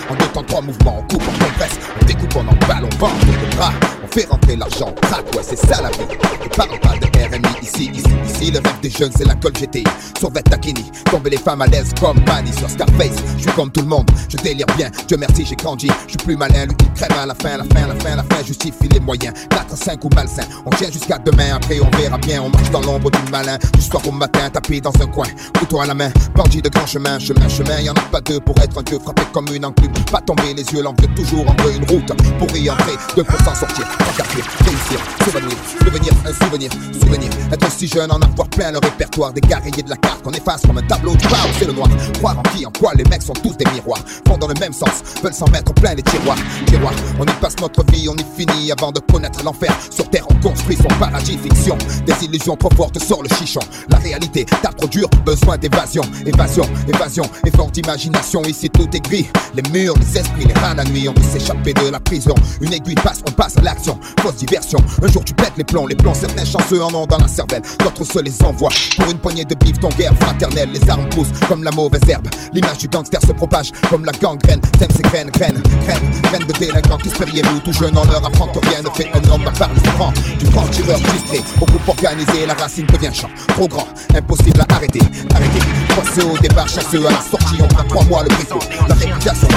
[0.09, 3.11] en deux temps, trois mouvements, on coupe, on compresse, on découpe, on emballe, on vend,
[3.11, 6.13] on bras, on fait rentrer l'argent, on craque, ouais, c'est ça la vie.
[6.45, 9.53] Et parle pas de RMI ici, ici, ici, le rêve des jeunes, c'est la colle
[9.53, 9.83] GTI.
[10.17, 13.17] Sur Takini, tomber les femmes à l'aise comme Manny sur Scarface.
[13.37, 15.87] Je suis comme tout le monde, je délire bien, Dieu merci, j'ai grandi.
[16.05, 18.23] Je suis plus malin, lui il crème à la fin, la fin, la fin, la
[18.23, 19.33] fin, justifie les moyens.
[19.49, 22.81] 4, 5 ou malsain, on tient jusqu'à demain, après on verra bien, on marche dans
[22.81, 23.57] l'ombre du malin.
[23.73, 26.87] Du soir au matin, tapé dans un coin, couteau à la main, bandit de grand
[26.87, 29.65] chemin, chemin, chemin, y en a pas deux pour être un dieu frappé comme une
[29.65, 29.93] enclume.
[30.11, 33.55] Pas tomber les yeux, l'envie toujours entre une route pour y entrer, deux pour s'en
[33.55, 38.79] sortir, encarter, réussir, souvenir, devenir un souvenir, souvenir, être si jeune, en avoir plein le
[38.79, 41.73] répertoire des guerriers de la carte qu'on efface comme un tableau du bar c'est le
[41.73, 41.89] noir.
[42.15, 44.73] Croire en qui, en quoi, les mecs sont tous des miroirs, vont dans le même
[44.73, 46.93] sens, veulent s'en mettre plein les tiroirs, tiroirs.
[47.19, 49.71] On y passe notre vie, on y finit avant de connaître l'enfer.
[49.89, 53.61] Sur terre, on construit son paradis fiction, des illusions trop fortes sur le chichon.
[53.89, 58.41] La réalité, t'as trop dur, besoin d'évasion, évasion, évasion, effort d'imagination.
[58.43, 61.73] Ici tout est gris, les murs, les esprits, les rats la nuit, on veut s'échapper
[61.73, 62.35] de la prison.
[62.61, 64.79] Une aiguille passe, on passe à l'action, fausse diversion.
[65.01, 67.61] Un jour tu pètes les plombs, les plombs, certains chanceux en ont dans la cervelle,
[67.79, 68.71] d'autres se les envoient.
[68.97, 72.27] Pour une poignée de bif, ton guerre fraternelle, les armes poussent comme la mauvaise herbe.
[72.53, 74.61] L'image du gangster se propage comme la gangrène.
[74.77, 78.47] T'aimes ces graines, graines, graines, graines de délinquants qui espériez-vous tout jeune en leur apprend
[78.47, 80.13] que rien ne fait un homme part le franc.
[80.39, 83.29] Du grand tireur frustré, au groupe organisé, la racine devient champ.
[83.49, 85.01] Trop grand, impossible à arrêter,
[85.33, 85.59] arrêter.
[85.89, 88.59] Poisseux au départ, chasseux à la sortie, on prend trois mois le bricot.
[88.87, 89.47] La réputation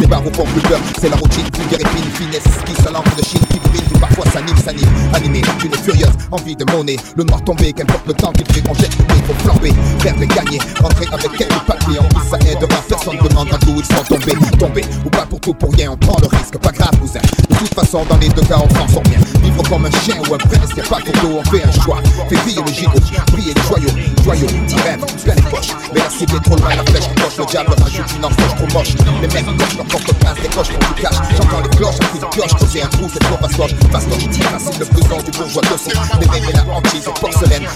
[0.00, 3.22] les barres au fond plus peur, c'est la routine, vulgaire épine, finesse, qui l'encre de
[3.22, 6.96] Chine qui brille, puis parfois s'anime, s'anime, animé, d'une furieuse envie de monnaie.
[7.16, 10.26] Le noir tombé, qu'importe le temps qu'il fait, on jette le micro flambé, perdre et
[10.26, 14.34] gagner, rentrer avec quelques papiers, en plus ça aidera, personne demande d'où ils sont tombés,
[14.58, 17.20] tombés, ou pas pour tout pour rien, on prend le risque, pas grave, cousin.
[17.20, 19.18] De toute façon, dans les deux cas, on s'en sort bien.
[19.42, 21.98] Vivre comme un chien ou un prince, y'a pas photo, on fait un choix.
[22.28, 23.00] Fait briller le gigot,
[23.32, 23.94] briller les joyaux,
[24.24, 25.72] joyaux, petit rêve, plein les poches.
[25.92, 28.56] Mais la cible est trop loin, la flèche qui coche, le diable rajoute une enfoche
[28.56, 28.94] trop moche.
[29.20, 31.16] Les mecs cochent leur porte-passe, des coches qu'on tout cache.
[31.36, 33.74] J'entends les cloches, un coup de pioche, creuser un trou, c'est trop fastoche.
[33.90, 35.90] Fastoche, facile le plus long du bourgeois de son.
[36.20, 37.66] Mecs et la hantise, porcelaine,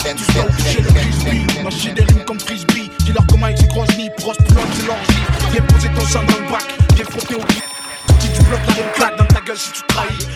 [1.63, 4.87] Moi j'ai des rimes comme frisbee, dis-leur comment ils s'y croisent ni proche, plante, c'est
[4.87, 5.25] l'orgie.
[5.53, 6.65] Viens poser ton sang dans le bac,
[6.95, 7.63] viens frotter au gris.
[8.21, 10.29] Si tu bloques la claque dans ta gueule si tu trahis.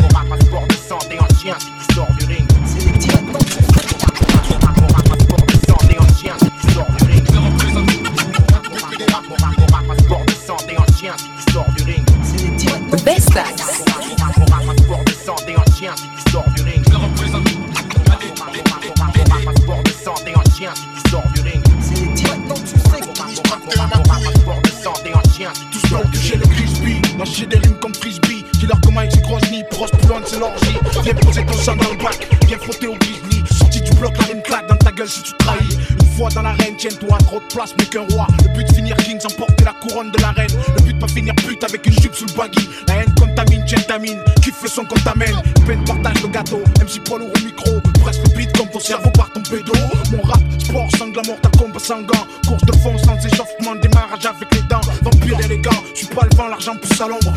[0.00, 2.23] Mon passeport de santé en chien si tu sors du
[9.22, 9.36] Mon
[9.94, 12.04] passeport de santé en chien si tu du ring.
[12.24, 13.04] C'est directement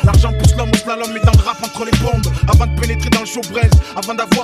[0.06, 2.34] L'argent pousse l'homme au slalom et dans le rap entre les bombes.
[2.48, 3.42] Avant de pénétrer dans le show
[3.96, 4.37] avant d'avoir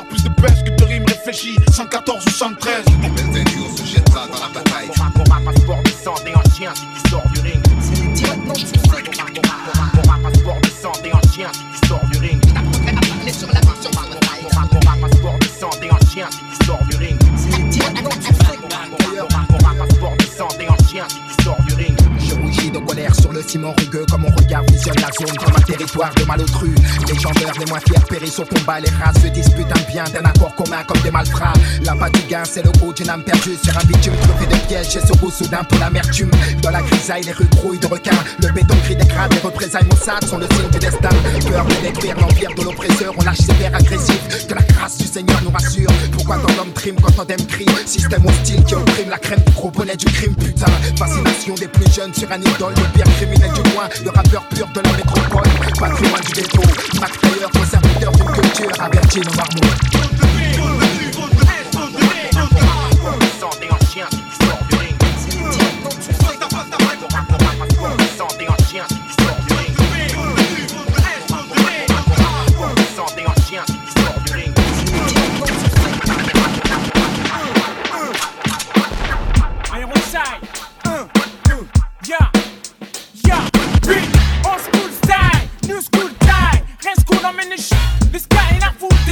[28.82, 31.53] les races se disputent un bien d'un accord commun comme des malfrats.
[31.84, 34.95] La du gain, c'est le goût d'une âme perdue sur un bitume trouvé de pièges
[34.95, 36.32] et ce goût soudain pour l'amertume.
[36.61, 38.11] Dans la grisaille, les rues grouillent de requins,
[38.41, 41.09] le béton crie des crânes, les représailles maussades sont le signe du destin.
[41.49, 45.05] Peur de détruire l'empire de l'oppresseur, on lâche ses guerres agressives, que la grâce du
[45.05, 45.89] Seigneur nous rassure.
[46.11, 47.68] Pourquoi dans l'homme trime quand on aime crie?
[47.86, 50.72] Système hostile qui opprime la crème du gros du crime, putain.
[50.97, 54.68] Fascination des plus jeunes sur un idole, le pire criminel du coin, le rappeur pur
[54.74, 55.49] de la métropole,
[55.80, 56.61] patrimoine du ghetto,
[56.99, 57.49] Mac Taylor,
[58.89, 60.12] 别激动，盲目。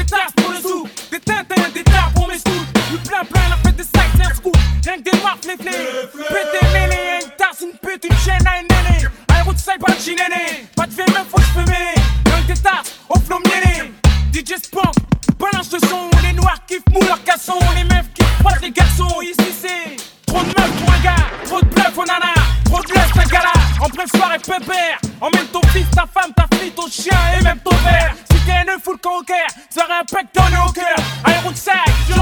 [0.01, 2.65] Des tasses pour le sou, des tintins, des tas pour mes scouts.
[2.89, 4.51] Du plein plein, la fête des sacs, c'est un.
[4.83, 5.85] Rien que des marques, les flés.
[6.11, 9.07] Pété mêlé, une tasse, une pute, une chaîne à une aînée.
[9.29, 10.65] À route, ça pas de chinéné.
[10.75, 10.93] Pas de
[11.29, 11.65] faut que je fume.
[11.65, 13.93] Rien que des tasses, au flot mêlé.
[14.33, 14.95] DJ Spunk,
[15.37, 16.09] balance le son.
[16.23, 17.59] Les noirs kiffent mou leur casson.
[17.75, 19.21] Les meufs qui croisent les garçons.
[19.21, 21.25] Ici, c'est trop de meufs pour un gars.
[21.45, 22.33] Trop de bluff, on en a.
[22.65, 23.53] Trop de bluff, un gars là.
[23.79, 24.97] En pleine soirée, pépère.
[25.21, 28.15] Emmène ton fils, ta femme, ta fille, ton chien et même ton père
[28.47, 31.71] conservateur d'une culture, averti
[32.17, 32.21] nos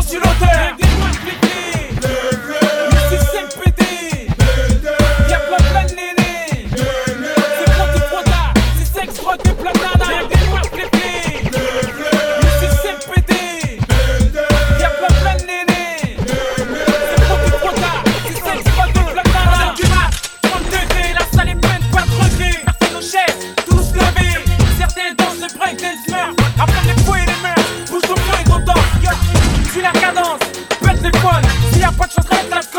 [32.00, 32.78] Patrząc na traktor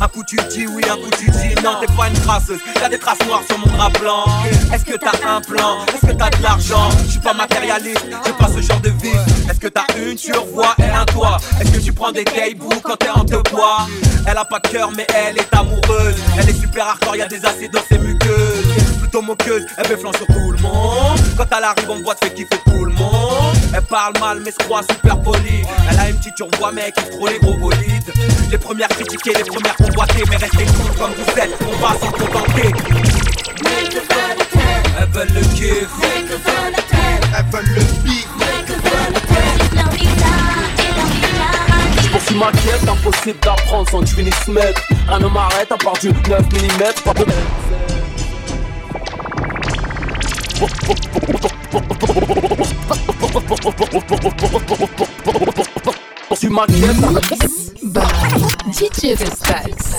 [0.00, 2.60] Un coup tu dis oui, un coup tu dis non, t'es pas une traceuse.
[2.80, 4.24] Y'a des traces noires sur mon drap blanc.
[4.72, 5.84] Est-ce que t'as un plan?
[5.86, 6.88] Est-ce que t'as de l'argent?
[7.04, 9.18] Je suis pas matérialiste, j'ai pas ce genre de vie.
[9.50, 11.38] Est-ce que t'as une survoie et un toit?
[11.60, 13.88] Est-ce que tu prends des cailloux quand t'es en deux bois
[14.26, 16.14] Elle a pas de cœur, mais elle est amoureuse.
[16.38, 18.66] Elle est super hardcore, y'a des acides dans ses muqueuses.
[19.00, 21.18] Plutôt moqueuse, elle flanc sur tout le monde.
[21.36, 23.56] Quand elle arrive en boîte, fait kiffer tout le monde.
[23.74, 25.62] Elle parle mal, mais se croit super polie.
[25.90, 26.34] Elle a une petite
[26.72, 28.12] mais elle kiffe trop les gros bolides.
[28.50, 32.72] Les premières critiquées, les premières Mais restez cool comme vous êtes, on va s'en contenter.
[35.00, 35.88] Elles veulent le kiff.
[37.36, 38.28] Elles veulent le beat.
[42.34, 46.08] Ma quête, impossible d'apprendre sans que je finisse mettre Un homme arrête à part du
[46.08, 47.24] 9 mm, pas de
[56.38, 56.96] Tu m'inquiètes
[57.82, 59.94] By DJ Vestax.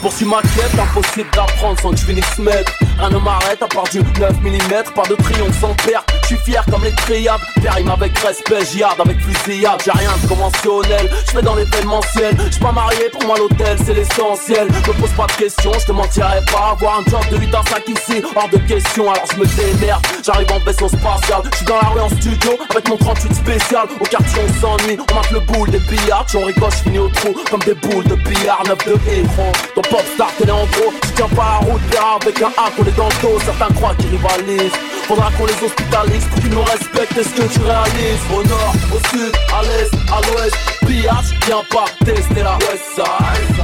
[0.00, 3.84] Poursuis ma quête, impossible d'apprendre sans que je finisse mettre Rien ne m'arrête à part
[3.84, 6.06] du 9 mm, pas de triomphe sans perte.
[6.22, 9.80] Je suis fier comme les triades, Périm avec respect, j'yarde avec fusillade.
[9.84, 12.36] J'ai rien de conventionnel, je fais dans l'événementiel.
[12.50, 14.68] Je pas marié, pour moi l'hôtel c'est l'essentiel.
[14.68, 16.72] Me pose pas de questions, je te mentirais pas.
[16.72, 20.06] Avoir un job de 8 à 5 ici, hors de question Alors je me démerde,
[20.22, 23.88] j'arrive en vaisseau spatial Je suis dans la rue en studio, avec mon 38 spécial.
[23.98, 27.08] Au quartier on s'ennuie, on marque le boule des billards J'en rigole, je finis au
[27.08, 28.62] trou, comme des boules de billard.
[28.66, 29.52] 9 de héros
[29.90, 32.96] Popstar, t'es en gros, tu tiens pas la route, verra avec un A qu'on est
[32.96, 34.72] dans le dos, certains croient qu'ils rivalisent.
[35.08, 38.22] Faudra qu'on les hospitalise pour qu'ils nous respectent, est-ce que tu réalises?
[38.32, 40.56] Au nord, au sud, à l'est, à l'ouest,
[40.86, 43.56] pillage, viens pas tester la Westside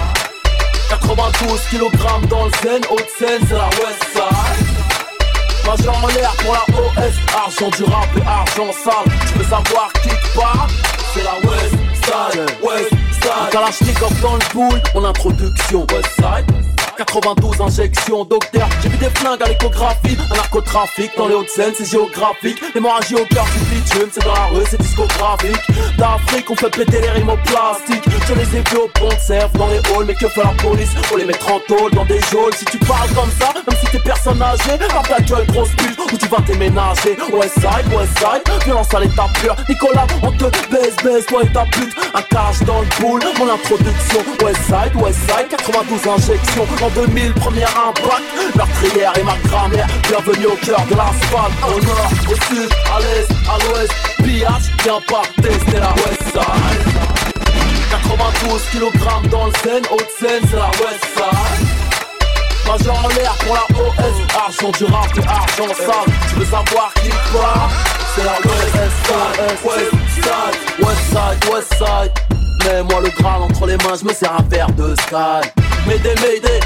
[0.91, 4.67] 92 kg dans le Zen, Haute-Seine, c'est la Westside
[5.67, 9.13] Major en l'air pour la OS, argent du rap et argent sale.
[9.27, 10.71] Tu veux savoir qui te parle?
[11.13, 12.96] C'est la Westside, Westside
[13.51, 15.87] Kalachnikov dans le pool, mon introduction
[16.97, 18.69] 92 injections, docteur.
[18.83, 22.59] J'ai vu des flingues à l'échographie, un narcotrafic dans les Hauts-de-Seine, c'est géographique.
[22.75, 25.61] L'hémorragie au cœur du bitume, c'est dans la rue, c'est discographique.
[25.99, 28.03] D'Afrique, on fait péter les rimes au plastique.
[28.29, 30.91] Je les ai vus au pont de dans les halls, mais que fait la police?
[31.13, 32.55] On les mettre en tôle dans des geôles.
[32.55, 35.99] Si tu parles comme ça, même si t'es personne âgée, par ta gueule, grosse pute,
[36.13, 37.17] ou tu vas déménager.
[37.33, 39.55] Westside, Westside, violence à l'état pur.
[39.69, 41.95] Nicolas, on te baisse, baisse, toi et ta pute.
[42.15, 44.21] Un cache dans le pool, mon introduction.
[44.43, 48.23] Westside, Westside, 92 injections en 2000, premier impact.
[48.55, 51.53] Meurtrière et ma grammaire Bienvenue au cœur de l'asphalte.
[51.67, 53.93] Au nord, au sud, à l'est, à l'ouest.
[54.19, 56.87] Pillage, viens pas tester la Westside
[57.91, 61.67] 92 kg dans le Seine, Haute-Seine, c'est la Westside
[62.67, 66.15] Major en l'air pour la OS Argent du rap argent sale.
[66.29, 67.71] Tu veux savoir qui part
[68.15, 72.13] C'est la Westside, Westside, Westside, Westside
[72.65, 75.66] Mais moi le Graal entre les mains, je me sers un verre de Sky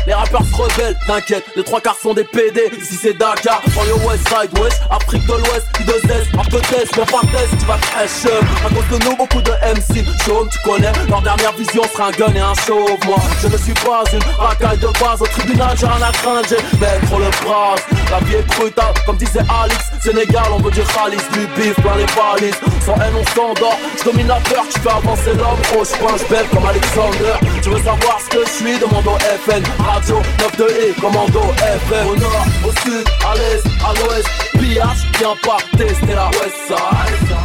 [0.06, 2.70] Les rappeurs se rebellent, t'inquiète, les trois quarts sont des PD.
[2.80, 7.04] Ici c'est Dakar, le West Side West, Afrique de l'Ouest, I2S, marque de test, mais
[7.04, 10.90] pas test, tu vas très À cause de nous, beaucoup de MC, chauve, tu connais,
[11.08, 12.96] leur dernière vision sera un gun et un chauve.
[13.06, 16.48] Moi, je ne suis pas une racaille de base, au tribunal j'ai rien à craindre,
[16.48, 17.74] j'ai mettre le bras.
[18.10, 21.96] La vie est brutale, comme disait Alex, Sénégal, on veut du khalis, du bif, plein
[21.96, 22.60] les valises.
[22.86, 26.48] Sans haine, on s'endort, je domine la peur, tu fais avancer l'homme, oh, je belle
[26.48, 27.34] comme Alexander.
[27.62, 32.06] Tu veux savoir ce que je suis, demande FN, radio 9 de E, commando FM
[32.08, 37.36] Au nord, au sud, à l'est, à l'ouest Pillage, viens pas tester la Westside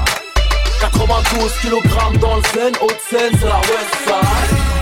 [0.82, 4.76] 92 kg dans le Seine, Haute-Seine, c'est la Westside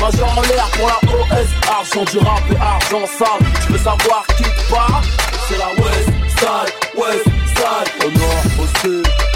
[0.00, 3.46] Major en l'air pour la OS, argent du rap et argent sale.
[3.66, 5.02] Tu veux savoir qui parle
[5.48, 9.27] C'est la Westside, Westside Au nord, au sud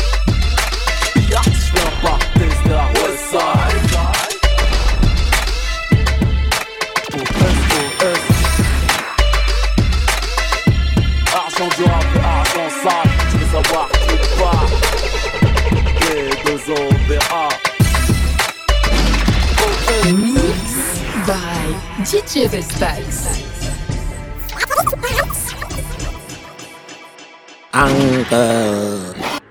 [17.31, 17.51] on
[19.87, 20.13] verra.
[20.13, 21.75] Mix by
[22.05, 23.43] DJ Vestax.
[27.75, 29.42] Encore.